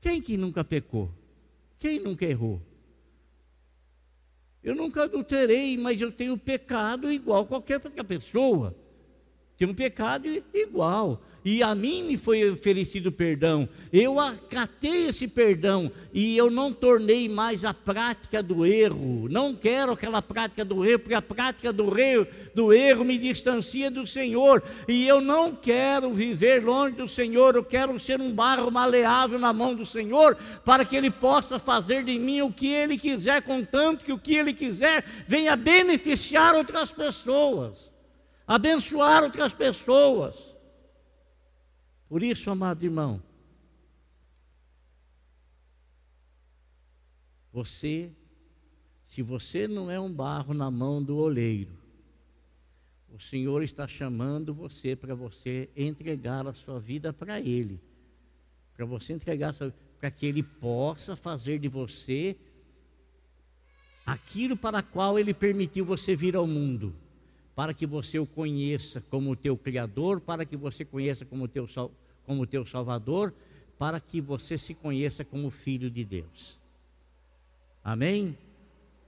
quem 0.01 0.21
que 0.21 0.37
nunca 0.37 0.65
pecou? 0.65 1.09
Quem 1.79 2.01
nunca 2.01 2.25
errou? 2.25 2.61
Eu 4.63 4.75
nunca 4.75 5.05
adulterei, 5.05 5.77
mas 5.79 6.01
eu 6.01 6.11
tenho 6.11 6.37
pecado 6.37 7.13
igual 7.13 7.47
qualquer 7.47 7.79
pessoa. 7.81 8.75
Tenho 9.57 9.71
um 9.71 9.75
pecado 9.75 10.29
igual 10.53 11.21
e 11.45 11.62
a 11.62 11.75
mim 11.75 12.03
me 12.03 12.17
foi 12.17 12.51
oferecido 12.51 13.12
perdão. 13.12 13.69
Eu 13.93 14.19
acatei 14.19 15.09
esse 15.09 15.29
perdão 15.29 15.93
e 16.12 16.35
eu 16.37 16.51
não 16.51 16.73
tornei 16.73 17.29
mais 17.29 17.67
a 17.67 17.75
prática 17.75 18.43
do 18.43 18.64
erro. 18.64 19.29
Não 19.29 19.55
quero 19.55 19.93
aquela 19.93 20.23
prática 20.23 20.64
do 20.64 20.87
erro, 20.87 21.01
porque 21.01 21.14
a 21.14 21.21
prática 21.21 21.71
do 21.71 21.99
erro, 21.99 22.27
do 22.55 22.73
erro 22.73 23.05
me 23.05 23.19
distancia 23.19 23.90
do 23.90 24.07
Senhor. 24.07 24.62
E 24.88 25.07
eu 25.07 25.21
não 25.21 25.55
quero 25.55 26.14
viver 26.14 26.64
longe 26.64 26.97
do 26.97 27.07
Senhor. 27.07 27.55
Eu 27.55 27.64
quero 27.64 28.01
ser 28.01 28.23
um 28.23 28.33
barro 28.33 28.71
maleável 28.71 29.38
na 29.38 29.53
mão 29.53 29.75
do 29.75 29.85
Senhor, 29.85 30.37
para 30.64 30.83
que 30.83 30.97
Ele 30.97 31.11
possa 31.11 31.59
fazer 31.59 32.05
de 32.05 32.19
mim 32.19 32.40
o 32.40 32.51
que 32.51 32.69
Ele 32.69 32.97
quiser, 32.97 33.43
contanto 33.43 34.03
que 34.03 34.12
o 34.12 34.19
que 34.19 34.35
Ele 34.35 34.55
quiser 34.55 35.05
venha 35.29 35.55
beneficiar 35.57 36.55
outras 36.55 36.90
pessoas, 36.90 37.93
abençoar 38.47 39.23
outras 39.23 39.53
pessoas. 39.53 40.37
Por 42.09 42.23
isso, 42.23 42.51
amado 42.51 42.85
irmão, 42.85 43.23
você, 47.53 48.11
se 49.07 49.23
você 49.23 49.67
não 49.67 49.91
é 49.91 49.99
um 49.99 50.13
barro 50.13 50.53
na 50.53 50.71
mão 50.71 51.03
do 51.03 51.17
oleiro, 51.17 51.73
o 53.09 53.21
Senhor 53.21 53.63
está 53.63 53.87
chamando 53.87 54.53
você 54.53 54.97
para 54.97 55.15
você 55.15 55.71
entregar 55.77 56.47
a 56.49 56.53
sua 56.53 56.81
vida 56.81 57.13
para 57.13 57.41
Ele, 57.41 57.81
para 58.77 58.85
você 58.85 59.13
entregar 59.13 59.55
para 60.01 60.11
que 60.11 60.27
Ele 60.27 60.43
possa 60.43 61.15
fazer 61.15 61.61
de 61.61 61.69
você 61.69 62.37
aquilo 64.05 64.57
para 64.57 64.83
qual 64.83 65.19
Ele 65.19 65.33
permitiu 65.33 65.85
você 65.85 66.15
vir 66.17 66.35
ao 66.35 66.47
mundo, 66.47 66.95
para 67.55 67.73
que 67.73 67.87
você 67.87 68.19
o 68.19 68.27
conheça 68.27 69.01
como 69.11 69.37
teu 69.37 69.57
Criador, 69.57 70.21
para 70.21 70.45
que 70.45 70.57
você 70.57 70.85
conheça 70.85 71.25
como 71.25 71.47
teu 71.49 71.69
como 72.27 72.47
teu 72.47 72.64
Salvador, 72.64 73.35
para 73.79 74.01
que 74.01 74.21
você 74.21 74.57
se 74.57 74.75
conheça 74.75 75.25
como 75.25 75.51
filho 75.51 75.90
de 75.90 76.05
Deus. 76.05 76.59
Amém? 77.83 78.37